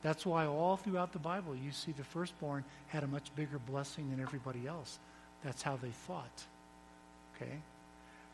That's 0.04 0.26
why 0.26 0.46
all 0.46 0.76
throughout 0.76 1.14
the 1.14 1.20
Bible 1.20 1.56
you 1.56 1.72
see 1.72 1.94
the 1.94 2.04
firstborn 2.04 2.64
had 2.88 3.04
a 3.04 3.08
much 3.08 3.34
bigger 3.36 3.58
blessing 3.58 4.10
than 4.12 4.22
everybody 4.22 4.68
else. 4.68 5.00
That's 5.44 5.62
how 5.62 5.78
they 5.78 5.92
thought. 6.08 6.44
Okay? 7.36 7.54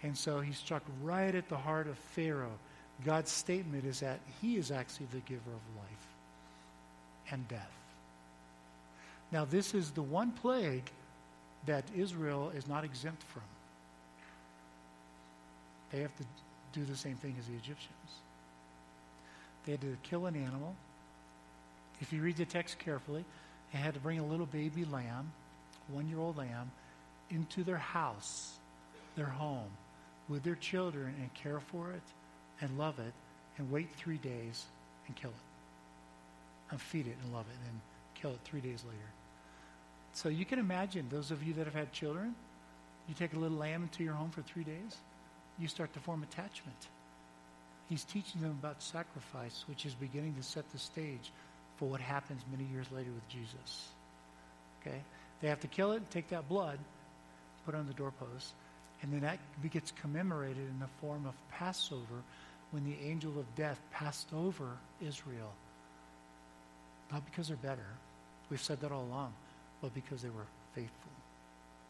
And 0.01 0.17
so 0.17 0.39
he 0.39 0.51
struck 0.51 0.83
right 1.03 1.33
at 1.33 1.47
the 1.47 1.57
heart 1.57 1.87
of 1.87 1.97
Pharaoh. 1.97 2.57
God's 3.05 3.31
statement 3.31 3.85
is 3.85 3.99
that 3.99 4.19
he 4.41 4.57
is 4.57 4.71
actually 4.71 5.07
the 5.11 5.19
giver 5.19 5.51
of 5.51 5.77
life 5.77 6.07
and 7.31 7.47
death. 7.47 7.71
Now, 9.31 9.45
this 9.45 9.75
is 9.75 9.91
the 9.91 10.01
one 10.01 10.31
plague 10.31 10.89
that 11.67 11.83
Israel 11.95 12.51
is 12.55 12.67
not 12.67 12.83
exempt 12.83 13.21
from. 13.23 13.43
They 15.91 15.99
have 15.99 16.15
to 16.17 16.23
do 16.73 16.83
the 16.83 16.95
same 16.95 17.15
thing 17.15 17.35
as 17.39 17.45
the 17.45 17.53
Egyptians. 17.53 17.93
They 19.65 19.73
had 19.73 19.81
to 19.81 19.97
kill 20.03 20.25
an 20.25 20.35
animal. 20.35 20.75
If 22.01 22.13
you 22.13 22.21
read 22.21 22.37
the 22.37 22.45
text 22.45 22.79
carefully, 22.79 23.25
they 23.73 23.79
had 23.79 23.93
to 23.93 23.99
bring 23.99 24.19
a 24.19 24.25
little 24.25 24.45
baby 24.45 24.85
lamb, 24.85 25.31
one 25.89 26.09
year 26.09 26.19
old 26.19 26.37
lamb, 26.37 26.71
into 27.29 27.63
their 27.63 27.77
house, 27.77 28.57
their 29.15 29.25
home, 29.25 29.69
with 30.27 30.43
their 30.43 30.55
children 30.55 31.13
and 31.19 31.33
care 31.33 31.59
for 31.59 31.91
it 31.91 32.01
and 32.61 32.77
love 32.77 32.99
it 32.99 33.13
and 33.57 33.71
wait 33.71 33.89
three 33.95 34.17
days 34.17 34.65
and 35.07 35.15
kill 35.15 35.31
it. 35.31 36.71
And 36.71 36.79
feed 36.79 37.07
it 37.07 37.15
and 37.23 37.33
love 37.33 37.45
it 37.49 37.69
and 37.69 37.79
kill 38.15 38.31
it 38.31 38.39
three 38.43 38.61
days 38.61 38.83
later. 38.85 39.09
So 40.13 40.29
you 40.29 40.45
can 40.45 40.59
imagine, 40.59 41.07
those 41.09 41.31
of 41.31 41.43
you 41.43 41.53
that 41.53 41.65
have 41.65 41.73
had 41.73 41.91
children, 41.91 42.35
you 43.07 43.15
take 43.15 43.33
a 43.33 43.39
little 43.39 43.57
lamb 43.57 43.83
into 43.83 44.03
your 44.03 44.13
home 44.13 44.29
for 44.29 44.41
three 44.41 44.63
days, 44.63 44.97
you 45.57 45.67
start 45.67 45.93
to 45.93 45.99
form 45.99 46.23
attachment. 46.23 46.77
He's 47.89 48.03
teaching 48.03 48.41
them 48.41 48.51
about 48.51 48.81
sacrifice, 48.83 49.65
which 49.67 49.85
is 49.85 49.93
beginning 49.95 50.35
to 50.35 50.43
set 50.43 50.71
the 50.71 50.77
stage 50.77 51.31
for 51.79 51.85
what 51.85 52.01
happens 52.01 52.41
many 52.51 52.65
years 52.65 52.85
later 52.91 53.09
with 53.11 53.27
Jesus. 53.29 53.89
Okay? 54.81 55.01
They 55.41 55.47
have 55.47 55.61
to 55.61 55.67
kill 55.67 55.93
it, 55.93 56.09
take 56.11 56.29
that 56.29 56.47
blood, 56.47 56.77
put 57.65 57.73
it 57.73 57.77
on 57.77 57.87
the 57.87 57.93
doorpost, 57.93 58.53
and 59.01 59.13
then 59.13 59.21
that 59.21 59.39
gets 59.71 59.91
commemorated 60.01 60.57
in 60.57 60.79
the 60.79 60.89
form 61.01 61.25
of 61.25 61.33
Passover 61.49 62.21
when 62.71 62.83
the 62.83 62.95
angel 63.03 63.39
of 63.39 63.55
death 63.55 63.79
passed 63.91 64.27
over 64.33 64.77
Israel. 65.01 65.53
Not 67.11 67.25
because 67.25 67.47
they're 67.47 67.57
better. 67.57 67.87
We've 68.49 68.61
said 68.61 68.81
that 68.81 68.91
all 68.91 69.03
along 69.03 69.33
but 69.81 69.93
because 69.93 70.21
they 70.21 70.29
were 70.29 70.45
faithful. 70.73 71.11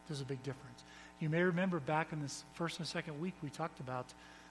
There's 0.08 0.20
a 0.20 0.24
big 0.24 0.42
difference. 0.42 0.82
You 1.20 1.28
may 1.28 1.42
remember 1.42 1.80
back 1.80 2.12
in 2.12 2.20
this 2.20 2.44
first 2.54 2.78
and 2.78 2.86
second 2.86 3.20
week, 3.20 3.34
we 3.42 3.50
talked 3.50 3.80
about 3.80 4.06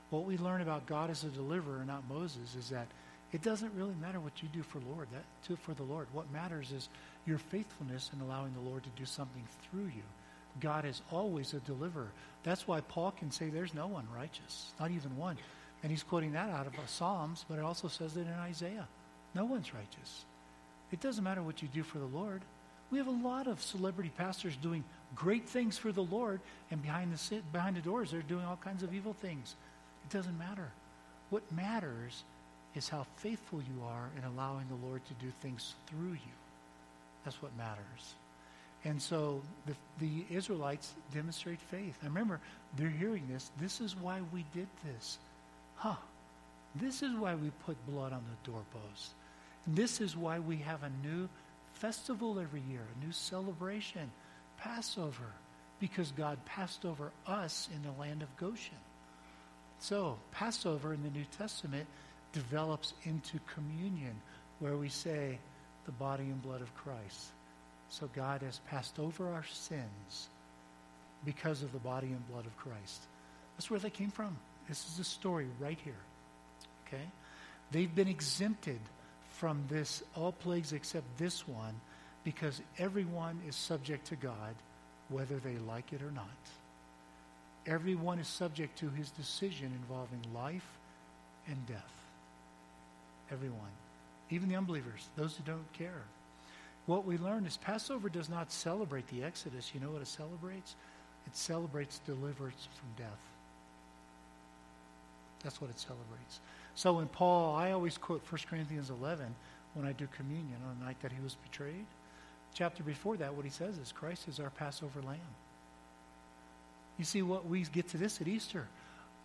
what 0.09 0.25
we 0.25 0.37
learn 0.37 0.61
about 0.61 0.85
God 0.85 1.09
as 1.09 1.23
a 1.23 1.29
deliverer, 1.29 1.83
not 1.85 2.03
Moses, 2.09 2.55
is 2.55 2.69
that 2.69 2.87
it 3.31 3.43
doesn't 3.43 3.73
really 3.75 3.95
matter 4.01 4.19
what 4.19 4.41
you 4.41 4.49
do 4.49 4.63
for 4.63 4.79
Lord, 4.91 5.07
that 5.13 5.23
to, 5.47 5.55
for 5.55 5.73
the 5.73 5.83
Lord. 5.83 6.07
What 6.13 6.31
matters 6.31 6.71
is 6.71 6.89
your 7.25 7.37
faithfulness 7.37 8.09
in 8.13 8.21
allowing 8.21 8.53
the 8.53 8.69
Lord 8.69 8.83
to 8.83 8.89
do 8.95 9.05
something 9.05 9.43
through 9.63 9.85
you. 9.95 10.03
God 10.59 10.85
is 10.85 11.01
always 11.11 11.53
a 11.53 11.59
deliverer. 11.59 12.11
That's 12.43 12.67
why 12.67 12.81
Paul 12.81 13.11
can 13.11 13.31
say 13.31 13.49
there's 13.49 13.73
no 13.73 13.87
one 13.87 14.07
righteous, 14.15 14.73
not 14.79 14.91
even 14.91 15.15
one. 15.15 15.37
And 15.83 15.91
he's 15.91 16.03
quoting 16.03 16.33
that 16.33 16.49
out 16.49 16.67
of 16.67 16.73
uh, 16.73 16.85
Psalms, 16.87 17.45
but 17.47 17.59
it 17.59 17.63
also 17.63 17.87
says 17.87 18.17
it 18.17 18.21
in 18.21 18.33
Isaiah. 18.33 18.87
No 19.35 19.45
one's 19.45 19.73
righteous. 19.73 20.25
It 20.91 20.99
doesn't 20.99 21.23
matter 21.23 21.43
what 21.43 21.61
you 21.61 21.67
do 21.67 21.83
for 21.83 21.99
the 21.99 22.05
Lord. 22.05 22.41
We 22.91 22.97
have 22.97 23.07
a 23.07 23.11
lot 23.11 23.47
of 23.47 23.61
celebrity 23.61 24.11
pastors 24.17 24.57
doing 24.57 24.83
great 25.15 25.47
things 25.47 25.77
for 25.77 25.91
the 25.91 26.03
Lord, 26.03 26.41
and 26.71 26.81
behind 26.81 27.13
the, 27.13 27.41
behind 27.53 27.75
the 27.75 27.81
doors, 27.81 28.11
they're 28.11 28.21
doing 28.23 28.43
all 28.43 28.57
kinds 28.57 28.81
of 28.81 28.93
evil 28.93 29.13
things. 29.13 29.55
It 30.03 30.13
doesn't 30.13 30.37
matter. 30.37 30.71
What 31.29 31.43
matters 31.51 32.23
is 32.75 32.89
how 32.89 33.05
faithful 33.17 33.59
you 33.59 33.83
are 33.85 34.09
in 34.17 34.23
allowing 34.23 34.67
the 34.67 34.87
Lord 34.87 35.01
to 35.05 35.13
do 35.25 35.31
things 35.41 35.73
through 35.87 36.11
you. 36.11 36.35
That's 37.23 37.41
what 37.41 37.55
matters. 37.57 38.15
And 38.85 39.01
so 39.01 39.41
the, 39.65 39.73
the 39.99 40.25
Israelites 40.29 40.93
demonstrate 41.13 41.59
faith. 41.59 41.97
I 42.01 42.05
remember 42.05 42.39
they're 42.77 42.89
hearing 42.89 43.27
this. 43.29 43.51
This 43.59 43.81
is 43.81 43.95
why 43.95 44.21
we 44.31 44.45
did 44.53 44.67
this. 44.85 45.17
Huh. 45.75 45.95
This 46.75 47.01
is 47.01 47.13
why 47.15 47.35
we 47.35 47.51
put 47.65 47.75
blood 47.87 48.13
on 48.13 48.23
the 48.29 48.51
doorpost. 48.51 49.11
This 49.67 49.99
is 49.99 50.15
why 50.15 50.39
we 50.39 50.57
have 50.57 50.83
a 50.83 50.91
new 51.05 51.27
festival 51.73 52.39
every 52.39 52.61
year, 52.69 52.81
a 52.81 53.05
new 53.05 53.11
celebration, 53.11 54.11
Passover, 54.57 55.33
because 55.79 56.11
God 56.11 56.37
passed 56.45 56.85
over 56.85 57.11
us 57.25 57.67
in 57.75 57.81
the 57.83 57.99
land 57.99 58.21
of 58.21 58.37
Goshen. 58.37 58.77
So, 59.79 60.17
Passover 60.31 60.93
in 60.93 61.03
the 61.03 61.09
New 61.09 61.25
Testament 61.37 61.87
develops 62.33 62.93
into 63.03 63.39
communion, 63.53 64.15
where 64.59 64.77
we 64.77 64.89
say 64.89 65.39
the 65.85 65.91
body 65.93 66.23
and 66.23 66.41
blood 66.41 66.61
of 66.61 66.73
Christ. 66.75 67.31
So, 67.89 68.09
God 68.15 68.41
has 68.43 68.59
passed 68.69 68.99
over 68.99 69.29
our 69.29 69.45
sins 69.51 70.29
because 71.25 71.63
of 71.63 71.71
the 71.71 71.79
body 71.79 72.07
and 72.07 72.27
blood 72.29 72.45
of 72.45 72.55
Christ. 72.57 73.01
That's 73.55 73.69
where 73.69 73.79
they 73.79 73.89
came 73.89 74.11
from. 74.11 74.37
This 74.67 74.85
is 74.85 74.97
the 74.97 75.03
story 75.03 75.47
right 75.59 75.77
here. 75.83 75.95
Okay? 76.87 77.03
They've 77.71 77.93
been 77.93 78.07
exempted 78.07 78.79
from 79.31 79.63
this, 79.69 80.03
all 80.15 80.31
plagues 80.31 80.73
except 80.73 81.05
this 81.17 81.47
one, 81.47 81.73
because 82.23 82.61
everyone 82.77 83.39
is 83.47 83.55
subject 83.55 84.07
to 84.07 84.15
God, 84.15 84.55
whether 85.09 85.37
they 85.37 85.57
like 85.57 85.93
it 85.93 86.01
or 86.01 86.11
not. 86.11 86.25
Everyone 87.65 88.19
is 88.19 88.27
subject 88.27 88.79
to 88.79 88.89
his 88.89 89.11
decision 89.11 89.71
involving 89.81 90.21
life 90.33 90.67
and 91.47 91.65
death. 91.67 91.98
Everyone. 93.31 93.71
Even 94.29 94.49
the 94.49 94.55
unbelievers, 94.55 95.07
those 95.15 95.35
who 95.35 95.43
don't 95.43 95.71
care. 95.73 96.03
What 96.85 97.05
we 97.05 97.17
learn 97.17 97.45
is 97.45 97.57
Passover 97.57 98.09
does 98.09 98.29
not 98.29 98.51
celebrate 98.51 99.07
the 99.07 99.23
Exodus. 99.23 99.71
You 99.73 99.79
know 99.79 99.91
what 99.91 100.01
it 100.01 100.07
celebrates? 100.07 100.75
It 101.27 101.35
celebrates 101.35 101.99
deliverance 102.05 102.67
from 102.79 103.03
death. 103.05 103.21
That's 105.43 105.61
what 105.61 105.69
it 105.69 105.79
celebrates. 105.79 106.39
So 106.75 106.93
when 106.93 107.07
Paul, 107.07 107.55
I 107.55 107.71
always 107.71 107.97
quote 107.97 108.23
1 108.29 108.41
Corinthians 108.49 108.89
11, 108.89 109.35
when 109.73 109.85
I 109.85 109.91
do 109.91 110.07
communion 110.15 110.57
on 110.67 110.77
the 110.79 110.85
night 110.85 110.97
that 111.01 111.11
he 111.11 111.21
was 111.21 111.35
betrayed. 111.35 111.85
Chapter 112.53 112.83
before 112.83 113.17
that, 113.17 113.33
what 113.33 113.45
he 113.45 113.51
says 113.51 113.77
is 113.77 113.91
Christ 113.91 114.27
is 114.27 114.39
our 114.39 114.49
Passover 114.49 115.01
lamb. 115.01 115.19
You 116.97 117.05
see 117.05 117.21
what 117.21 117.45
we 117.45 117.61
get 117.63 117.87
to 117.89 117.97
this 117.97 118.19
at 118.19 118.27
Easter. 118.27 118.67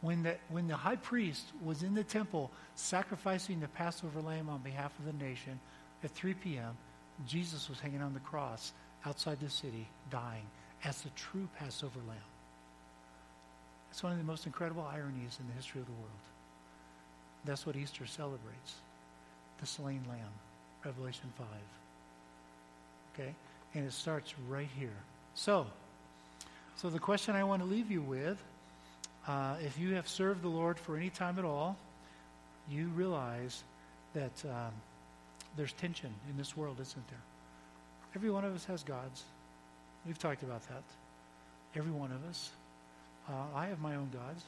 When 0.05 0.23
the, 0.23 0.37
when 0.51 0.69
the 0.69 0.77
high 0.77 0.97
priest 0.97 1.47
was 1.65 1.83
in 1.83 1.95
the 1.95 2.05
temple 2.05 2.51
sacrificing 2.75 3.61
the 3.61 3.69
Passover 3.69 4.21
lamb 4.21 4.51
on 4.51 4.61
behalf 4.61 4.93
of 4.99 5.07
the 5.07 5.25
nation 5.25 5.59
at 6.03 6.11
3 6.11 6.35
p.m., 6.35 6.77
Jesus 7.27 7.71
was 7.71 7.81
hanging 7.81 8.03
on 8.03 8.13
the 8.13 8.21
cross 8.21 8.75
outside 9.07 9.41
the 9.41 9.49
city, 9.49 9.89
dying 10.11 10.45
as 10.85 11.01
the 11.01 11.09
true 11.17 11.49
Passover 11.59 12.01
lamb. 12.07 12.19
It's 13.91 14.03
one 14.03 14.13
of 14.13 14.19
the 14.19 14.25
most 14.25 14.45
incredible 14.45 14.83
ironies 14.83 15.39
in 15.41 15.49
the 15.49 15.55
history 15.55 15.81
of 15.81 15.87
the 15.87 15.93
world. 15.93 16.11
That's 17.47 17.65
what 17.65 17.75
Easter 17.75 18.05
celebrates 18.05 18.75
the 19.59 19.67
slain 19.67 20.03
lamb, 20.07 20.33
Revelation 20.85 21.33
5. 21.39 21.47
Okay? 23.15 23.35
And 23.73 23.87
it 23.87 23.93
starts 23.95 24.35
right 24.51 24.69
here. 24.79 24.99
So, 25.35 25.67
so 26.77 26.91
the 26.91 26.99
question 26.99 27.37
I 27.37 27.45
want 27.45 27.63
to 27.63 27.67
leave 27.67 27.91
you 27.91 28.03
with 28.03 28.37
uh, 29.27 29.55
if 29.65 29.79
you 29.79 29.95
have 29.95 30.09
served 30.09 30.43
the 30.43 30.49
Lord 30.49 30.79
for 30.79 30.97
any 30.97 31.11
time 31.11 31.39
at 31.39 31.45
all, 31.45 31.77
you 32.69 32.89
realize 32.89 33.63
that 34.15 34.45
um, 34.45 34.73
there's 35.57 35.73
tension 35.73 36.13
in 36.31 36.37
this 36.37 36.57
world, 36.57 36.79
isn't 36.81 37.09
there? 37.09 37.23
Every 38.15 38.31
one 38.31 38.45
of 38.45 38.55
us 38.55 38.65
has 38.67 38.83
gods. 38.83 39.25
We've 40.07 40.19
talked 40.19 40.43
about 40.43 40.63
that. 40.69 40.83
Every 41.75 41.91
one 41.91 42.13
of 42.13 42.25
us. 42.29 42.51
Uh, 43.29 43.57
I 43.57 43.67
have 43.67 43.81
my 43.81 43.97
own 43.97 44.11
gods. 44.13 44.45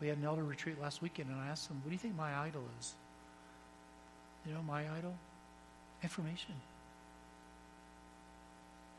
We 0.00 0.08
had 0.08 0.18
an 0.18 0.24
elder 0.24 0.42
retreat 0.42 0.80
last 0.80 1.02
weekend, 1.02 1.30
and 1.30 1.40
I 1.40 1.48
asked 1.48 1.68
them, 1.68 1.80
What 1.82 1.90
do 1.90 1.94
you 1.94 1.98
think 1.98 2.16
my 2.16 2.34
idol 2.38 2.62
is? 2.80 2.94
You 4.46 4.54
know, 4.54 4.62
my 4.62 4.80
idol? 4.96 5.14
Information. 6.02 6.54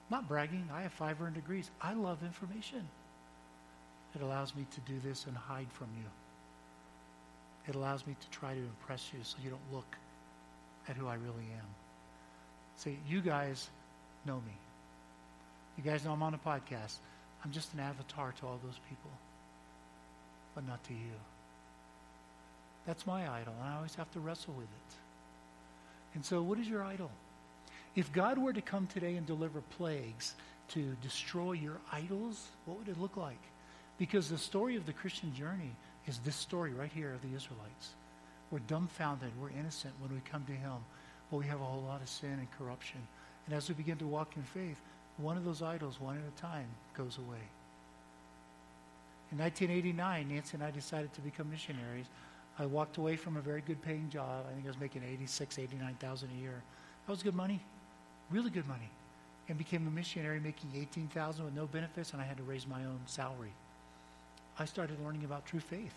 Not 0.09 0.27
bragging. 0.27 0.69
I 0.73 0.81
have 0.81 0.93
five 0.93 1.21
earned 1.21 1.35
degrees. 1.35 1.69
I 1.81 1.93
love 1.93 2.23
information. 2.23 2.87
It 4.17 4.23
allows 4.23 4.55
me 4.55 4.65
to 4.71 4.91
do 4.91 4.99
this 5.03 5.27
and 5.27 5.37
hide 5.37 5.67
from 5.71 5.87
you. 5.95 6.05
It 7.67 7.75
allows 7.75 8.07
me 8.07 8.15
to 8.19 8.29
try 8.29 8.53
to 8.53 8.59
impress 8.59 9.11
you 9.13 9.19
so 9.21 9.37
you 9.43 9.51
don't 9.51 9.73
look 9.73 9.95
at 10.89 10.95
who 10.95 11.07
I 11.07 11.15
really 11.15 11.45
am. 11.53 11.67
See, 12.77 12.97
you 13.07 13.21
guys 13.21 13.69
know 14.25 14.37
me. 14.37 14.53
You 15.77 15.83
guys 15.83 16.03
know 16.03 16.13
I'm 16.13 16.23
on 16.23 16.33
a 16.33 16.39
podcast. 16.39 16.95
I'm 17.45 17.51
just 17.51 17.73
an 17.75 17.79
avatar 17.79 18.33
to 18.39 18.47
all 18.47 18.59
those 18.63 18.79
people, 18.89 19.11
but 20.55 20.65
not 20.65 20.83
to 20.85 20.93
you. 20.93 21.19
That's 22.87 23.05
my 23.05 23.21
idol, 23.21 23.53
and 23.61 23.69
I 23.69 23.75
always 23.75 23.93
have 23.95 24.09
to 24.13 24.19
wrestle 24.19 24.53
with 24.53 24.65
it. 24.65 24.95
And 26.15 26.25
so, 26.25 26.41
what 26.41 26.57
is 26.57 26.67
your 26.67 26.83
idol? 26.83 27.11
If 27.95 28.11
God 28.11 28.39
were 28.39 28.53
to 28.53 28.61
come 28.61 28.87
today 28.87 29.15
and 29.15 29.27
deliver 29.27 29.61
plagues 29.77 30.33
to 30.69 30.95
destroy 31.03 31.51
your 31.51 31.77
idols, 31.91 32.47
what 32.65 32.79
would 32.79 32.87
it 32.87 32.99
look 32.99 33.17
like? 33.17 33.41
Because 33.97 34.29
the 34.29 34.37
story 34.37 34.75
of 34.75 34.85
the 34.85 34.93
Christian 34.93 35.33
journey 35.33 35.75
is 36.05 36.19
this 36.19 36.35
story 36.35 36.71
right 36.73 36.91
here 36.93 37.13
of 37.13 37.21
the 37.21 37.35
Israelites. 37.35 37.95
We're 38.51 38.59
dumbfounded, 38.59 39.31
we're 39.41 39.49
innocent 39.49 39.93
when 39.99 40.13
we 40.13 40.21
come 40.21 40.45
to 40.45 40.53
Him, 40.53 40.77
but 41.29 41.37
we 41.37 41.45
have 41.47 41.59
a 41.59 41.65
whole 41.65 41.81
lot 41.81 42.01
of 42.01 42.07
sin 42.07 42.33
and 42.33 42.47
corruption. 42.57 42.99
And 43.45 43.55
as 43.55 43.67
we 43.67 43.75
begin 43.75 43.97
to 43.97 44.07
walk 44.07 44.35
in 44.35 44.43
faith, 44.43 44.77
one 45.17 45.35
of 45.35 45.43
those 45.43 45.61
idols, 45.61 45.99
one 45.99 46.17
at 46.17 46.23
a 46.23 46.41
time, 46.41 46.67
goes 46.95 47.17
away. 47.17 47.43
In 49.31 49.39
1989, 49.39 50.29
Nancy 50.29 50.51
and 50.53 50.63
I 50.63 50.71
decided 50.71 51.11
to 51.13 51.21
become 51.21 51.49
missionaries. 51.49 52.05
I 52.59 52.65
walked 52.65 52.97
away 52.97 53.17
from 53.17 53.35
a 53.35 53.41
very 53.41 53.61
good 53.61 53.81
paying 53.81 54.09
job. 54.09 54.45
I 54.49 54.53
think 54.53 54.65
I 54.65 54.69
was 54.69 54.79
making 54.79 55.03
86, 55.03 55.59
89,000 55.59 56.29
a 56.29 56.41
year. 56.41 56.61
That 57.05 57.11
was 57.11 57.23
good 57.23 57.35
money, 57.35 57.59
really 58.29 58.49
good 58.49 58.67
money. 58.67 58.89
And 59.49 59.57
became 59.57 59.87
a 59.87 59.91
missionary 59.91 60.39
making 60.39 60.71
18,000 60.75 61.43
with 61.43 61.53
no 61.53 61.65
benefits, 61.67 62.13
and 62.13 62.21
I 62.21 62.25
had 62.25 62.37
to 62.37 62.43
raise 62.43 62.67
my 62.67 62.83
own 62.85 62.99
salary. 63.05 63.53
I 64.59 64.65
started 64.65 65.03
learning 65.03 65.23
about 65.23 65.45
true 65.45 65.59
faith. 65.59 65.93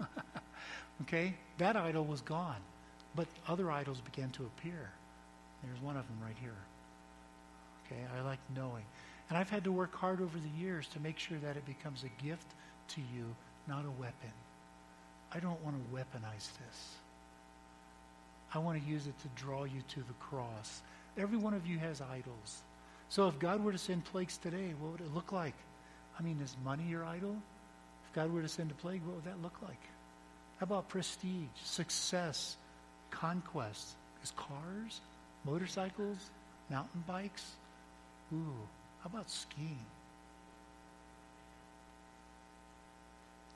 okay? 1.02 1.34
That 1.58 1.76
idol 1.76 2.04
was 2.04 2.20
gone, 2.20 2.60
but 3.14 3.26
other 3.46 3.70
idols 3.70 4.00
began 4.00 4.30
to 4.30 4.44
appear. 4.44 4.90
There's 5.62 5.80
one 5.80 5.96
of 5.96 6.06
them 6.08 6.18
right 6.22 6.36
here. 6.40 6.56
Okay? 7.86 8.00
I 8.16 8.22
like 8.22 8.40
knowing. 8.56 8.84
And 9.28 9.38
I've 9.38 9.50
had 9.50 9.64
to 9.64 9.72
work 9.72 9.94
hard 9.94 10.20
over 10.20 10.36
the 10.36 10.62
years 10.62 10.88
to 10.88 11.00
make 11.00 11.18
sure 11.18 11.38
that 11.38 11.56
it 11.56 11.64
becomes 11.64 12.04
a 12.04 12.22
gift 12.22 12.46
to 12.88 13.00
you, 13.14 13.24
not 13.68 13.84
a 13.84 14.00
weapon. 14.00 14.32
I 15.32 15.40
don't 15.40 15.62
want 15.64 15.76
to 15.76 15.96
weaponize 15.96 16.48
this. 16.58 16.96
I 18.54 18.58
want 18.58 18.82
to 18.82 18.88
use 18.88 19.06
it 19.06 19.18
to 19.20 19.42
draw 19.42 19.64
you 19.64 19.80
to 19.88 20.00
the 20.00 20.12
cross. 20.20 20.82
Every 21.16 21.38
one 21.38 21.54
of 21.54 21.66
you 21.66 21.78
has 21.78 22.02
idols. 22.02 22.62
So 23.08 23.28
if 23.28 23.38
God 23.38 23.64
were 23.64 23.72
to 23.72 23.78
send 23.78 24.04
plagues 24.04 24.36
today, 24.36 24.74
what 24.78 24.92
would 24.92 25.00
it 25.00 25.14
look 25.14 25.32
like? 25.32 25.54
I 26.18 26.22
mean, 26.22 26.38
is 26.42 26.54
money 26.64 26.84
your 26.84 27.04
idol? 27.04 27.36
God 28.14 28.32
were 28.32 28.42
to 28.42 28.48
send 28.48 28.70
a 28.70 28.74
plague, 28.74 29.02
what 29.04 29.16
would 29.16 29.24
that 29.24 29.42
look 29.42 29.56
like? 29.62 29.80
How 30.58 30.64
about 30.64 30.88
prestige, 30.88 31.48
success, 31.64 32.56
conquest? 33.10 33.96
Is 34.22 34.32
cars, 34.36 35.00
motorcycles, 35.44 36.30
mountain 36.70 37.02
bikes? 37.06 37.52
Ooh, 38.32 38.54
how 39.02 39.10
about 39.12 39.28
skiing? 39.28 39.84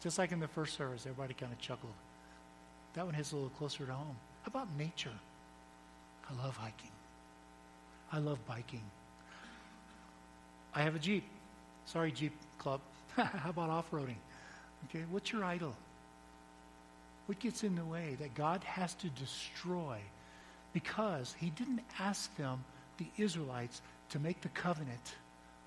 Just 0.03 0.19
like 0.19 0.33
in 0.33 0.41
the 0.41 0.49
first 0.49 0.77
service, 0.77 1.03
everybody 1.07 1.35
kind 1.35 1.53
of 1.53 1.59
chuckled. 1.61 1.93
That 2.95 3.05
one 3.05 3.15
hits 3.15 3.33
a 3.33 3.35
little 3.37 3.51
closer 3.51 3.87
to 3.87 3.93
home. 3.93 4.17
How 4.43 4.49
about 4.49 4.69
nature? 4.79 5.11
I 6.31 6.43
love 6.43 6.57
hiking. 6.57 6.91
I 8.13 8.19
love 8.19 8.39
biking. 8.47 8.83
I 10.75 10.83
have 10.83 10.95
a 10.95 10.99
Jeep. 10.99 11.25
Sorry, 11.87 12.13
Jeep 12.13 12.33
Club. 12.59 12.81
How 13.17 13.51
about 13.51 13.71
off 13.71 13.91
roading? 13.91 14.17
Okay, 14.89 15.05
what's 15.11 15.33
your 15.33 15.45
idol? 15.45 15.75
What 17.27 17.41
gets 17.41 17.65
in 17.65 17.75
the 17.75 17.85
way 17.85 18.17
that 18.21 18.35
God 18.35 18.63
has 18.65 18.95
to 18.95 19.09
destroy 19.09 19.99
because 20.73 21.35
he 21.39 21.51
didn't 21.51 21.81
ask 21.99 22.35
them, 22.37 22.63
the 22.99 23.07
Israelites, 23.17 23.81
to 24.11 24.19
make 24.19 24.41
the 24.43 24.49
covenant 24.51 25.15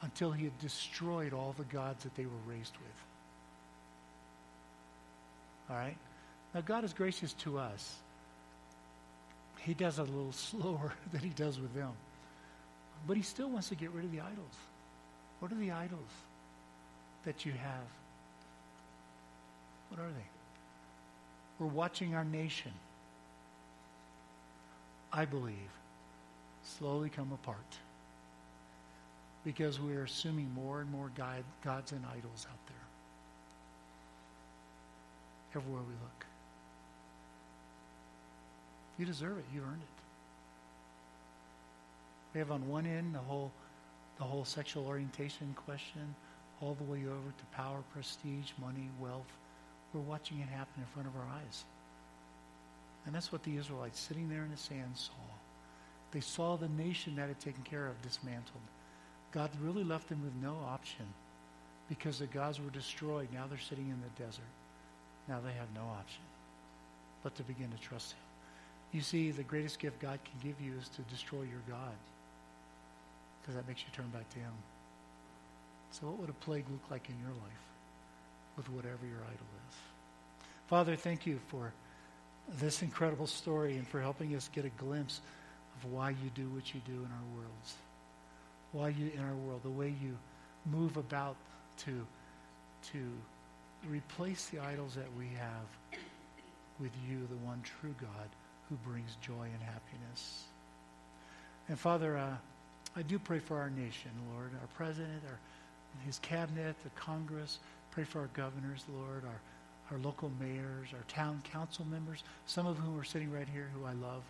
until 0.02 0.32
he 0.32 0.44
had 0.46 0.58
destroyed 0.60 1.34
all 1.34 1.54
the 1.58 1.64
gods 1.66 2.04
that 2.04 2.16
they 2.16 2.26
were 2.26 2.32
raised 2.54 2.76
with. 2.78 3.00
All 5.70 5.76
right? 5.76 5.98
Now, 6.54 6.62
God 6.62 6.84
is 6.84 6.94
gracious 6.94 7.34
to 7.34 7.58
us. 7.58 7.96
He 9.62 9.74
does 9.74 10.00
it 10.00 10.04
a 10.04 10.06
little 10.06 10.32
slower 10.52 10.94
than 11.12 11.22
he 11.22 11.30
does 11.30 11.60
with 11.60 11.74
them. 11.74 11.92
But 13.08 13.18
he 13.18 13.24
still 13.24 13.50
wants 13.50 13.70
to 13.70 13.76
get 13.76 13.92
rid 13.92 14.06
of 14.06 14.12
the 14.12 14.22
idols. 14.22 14.56
What 15.40 15.52
are 15.52 15.56
the 15.56 15.72
idols 15.72 16.12
that 17.26 17.46
you 17.46 17.52
have? 17.54 17.86
What 19.89 19.99
are 19.99 20.10
they? 20.10 20.28
We're 21.60 21.67
watching 21.67 22.15
our 22.15 22.23
nation, 22.23 22.71
I 25.12 25.25
believe, 25.25 25.71
slowly 26.63 27.10
come 27.10 27.32
apart 27.34 27.58
because 29.43 29.80
we're 29.80 30.04
assuming 30.04 30.52
more 30.54 30.82
and 30.82 30.91
more 30.91 31.12
God, 31.15 31.43
gods 31.63 31.91
and 31.91 32.04
idols 32.06 32.45
out 32.49 32.60
there. 32.67 32.75
Everywhere 35.56 35.82
we 35.82 35.93
look. 35.93 36.25
You 38.99 39.06
deserve 39.06 39.38
it. 39.38 39.45
You 39.54 39.62
earned 39.62 39.82
it. 39.82 39.99
We 42.34 42.39
have 42.39 42.52
on 42.52 42.67
one 42.67 42.86
end 42.86 43.15
the 43.15 43.19
whole, 43.19 43.52
the 44.17 44.23
whole 44.23 44.45
sexual 44.45 44.86
orientation 44.86 45.56
question, 45.56 46.13
all 46.62 46.75
the 46.75 46.84
way 46.84 46.99
over 47.06 47.30
to 47.38 47.45
power, 47.56 47.80
prestige, 47.93 48.52
money, 48.62 48.89
wealth, 48.99 49.32
we're 49.93 50.02
watching 50.02 50.39
it 50.39 50.49
happen 50.49 50.73
in 50.82 50.86
front 50.93 51.08
of 51.08 51.15
our 51.15 51.28
eyes. 51.38 51.63
And 53.06 53.15
that's 53.15 53.32
what 53.32 53.43
the 53.43 53.58
Israelites 53.58 54.00
sitting 54.00 54.29
there 54.29 54.44
in 54.44 54.52
the 54.52 54.58
sand 54.58 54.92
saw. 54.96 55.13
They 56.12 56.19
saw 56.19 56.58
the 56.58 56.69
nation 56.69 57.15
that 57.15 57.27
had 57.27 57.40
taken 57.40 57.63
care 57.63 57.87
of 57.87 58.02
dismantled. 58.02 58.62
God 59.31 59.50
really 59.62 59.83
left 59.83 60.10
them 60.10 60.23
with 60.23 60.33
no 60.42 60.58
option 60.67 61.06
because 61.87 62.19
the 62.19 62.27
gods 62.27 62.60
were 62.60 62.71
destroyed. 62.71 63.29
Now 63.33 63.46
they're 63.48 63.60
sitting 63.60 63.90
in 63.90 64.02
the 64.02 64.23
desert. 64.23 64.44
Now 65.27 65.40
they 65.44 65.54
have 65.54 65.67
no 65.75 65.81
option 65.81 66.21
but 67.23 67.35
to 67.35 67.44
begin 67.44 67.69
to 67.69 67.77
trust 67.77 68.13
Him. 68.13 68.19
You 68.92 69.02
see, 69.02 69.31
the 69.31 69.44
greatest 69.44 69.79
gift 69.79 70.00
God 70.00 70.19
can 70.23 70.50
give 70.50 70.60
you 70.62 70.73
is 70.79 70.90
to 70.90 71.02
destroy 71.04 71.42
your 71.42 71.62
God 71.67 71.94
because 73.42 73.56
that 73.56 73.67
makes 73.67 73.81
you 73.81 73.87
turn 73.94 74.08
back 74.08 74.29
to 74.31 74.40
Him. 74.40 74.54
So, 75.92 76.08
what 76.08 76.19
would 76.19 76.29
a 76.29 76.33
plague 76.33 76.65
look 76.71 76.90
like 76.90 77.10
in 77.10 77.15
your 77.19 77.29
life? 77.29 77.65
With 78.60 78.70
whatever 78.72 79.06
your 79.06 79.22
idol 79.22 79.48
is. 79.70 79.76
Father, 80.68 80.98
thank 80.98 81.26
you 81.26 81.40
for 81.48 81.72
this 82.60 82.82
incredible 82.82 83.26
story 83.26 83.78
and 83.78 83.88
for 83.88 84.02
helping 84.02 84.36
us 84.36 84.50
get 84.54 84.66
a 84.66 84.70
glimpse 84.70 85.22
of 85.78 85.90
why 85.94 86.10
you 86.10 86.30
do 86.36 86.50
what 86.50 86.74
you 86.74 86.82
do 86.86 86.92
in 86.92 87.06
our 87.06 87.38
worlds. 87.38 87.74
Why 88.74 88.90
you 88.90 89.12
in 89.16 89.22
our 89.22 89.36
world, 89.48 89.62
the 89.64 89.70
way 89.70 89.96
you 90.04 90.18
move 90.66 90.98
about 90.98 91.38
to 91.86 92.06
to 92.92 93.00
replace 93.90 94.48
the 94.48 94.60
idols 94.60 94.96
that 94.96 95.08
we 95.18 95.28
have 95.40 96.02
with 96.82 96.92
you, 97.10 97.28
the 97.30 97.46
one 97.48 97.62
true 97.62 97.96
God 98.00 98.30
who 98.68 98.76
brings 98.90 99.16
joy 99.22 99.44
and 99.54 99.64
happiness. 99.64 100.44
And 101.70 101.80
Father, 101.80 102.18
uh, 102.18 102.36
I 102.96 103.04
do 103.04 103.20
pray 103.20 103.40
for 103.40 103.58
our 103.58 103.70
nation, 103.70 104.12
Lord, 104.34 104.52
our 104.60 104.68
president, 104.76 105.24
our, 105.28 105.40
his 106.06 106.20
cabinet, 106.20 106.76
the 106.84 106.90
Congress. 106.92 107.60
Pray 107.92 108.04
for 108.04 108.19
our 108.19 108.29
governors, 108.33 108.83
Lord, 108.94 109.23
our, 109.25 109.42
our 109.92 110.04
local 110.04 110.31
mayors, 110.40 110.90
our 110.94 111.04
town 111.08 111.42
council 111.52 111.85
members, 111.85 112.23
some 112.46 112.67
of 112.67 112.77
whom 112.77 113.00
are 113.00 113.04
sitting 113.04 113.31
right 113.31 113.48
here 113.52 113.69
who 113.73 113.85
I 113.85 113.94
love. 113.94 114.23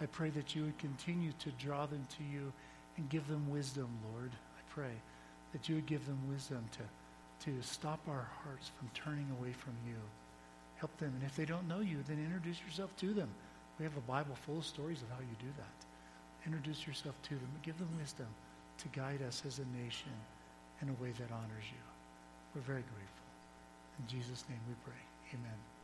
I 0.00 0.06
pray 0.06 0.30
that 0.30 0.54
you 0.54 0.64
would 0.64 0.78
continue 0.78 1.32
to 1.40 1.50
draw 1.52 1.86
them 1.86 2.06
to 2.18 2.24
you 2.24 2.52
and 2.96 3.08
give 3.08 3.26
them 3.26 3.50
wisdom, 3.50 3.88
Lord. 4.12 4.30
I 4.32 4.72
pray 4.72 4.92
that 5.52 5.68
you 5.68 5.76
would 5.76 5.86
give 5.86 6.06
them 6.06 6.18
wisdom 6.30 6.64
to, 6.72 7.50
to 7.50 7.62
stop 7.62 8.00
our 8.08 8.28
hearts 8.44 8.70
from 8.78 8.90
turning 8.94 9.26
away 9.38 9.52
from 9.52 9.74
you. 9.86 9.96
Help 10.76 10.96
them. 10.98 11.12
And 11.14 11.24
if 11.24 11.34
they 11.34 11.44
don't 11.44 11.68
know 11.68 11.80
you, 11.80 11.98
then 12.06 12.18
introduce 12.24 12.60
yourself 12.62 12.94
to 12.98 13.12
them. 13.12 13.28
We 13.78 13.84
have 13.84 13.96
a 13.96 14.00
Bible 14.00 14.36
full 14.46 14.58
of 14.58 14.66
stories 14.66 15.02
of 15.02 15.08
how 15.08 15.20
you 15.20 15.36
do 15.38 15.52
that. 15.56 16.46
Introduce 16.46 16.86
yourself 16.86 17.20
to 17.22 17.30
them. 17.30 17.48
Give 17.62 17.78
them 17.78 17.88
wisdom 17.98 18.26
to 18.78 18.88
guide 18.88 19.22
us 19.26 19.42
as 19.46 19.58
a 19.58 19.82
nation 19.82 20.12
in 20.82 20.88
a 20.88 21.02
way 21.02 21.10
that 21.18 21.32
honors 21.32 21.66
you. 21.70 21.97
We're 22.58 22.64
very 22.74 22.82
grateful. 22.82 23.28
In 24.00 24.08
Jesus' 24.08 24.42
name 24.48 24.58
we 24.66 24.74
pray. 24.82 24.98
Amen. 25.32 25.77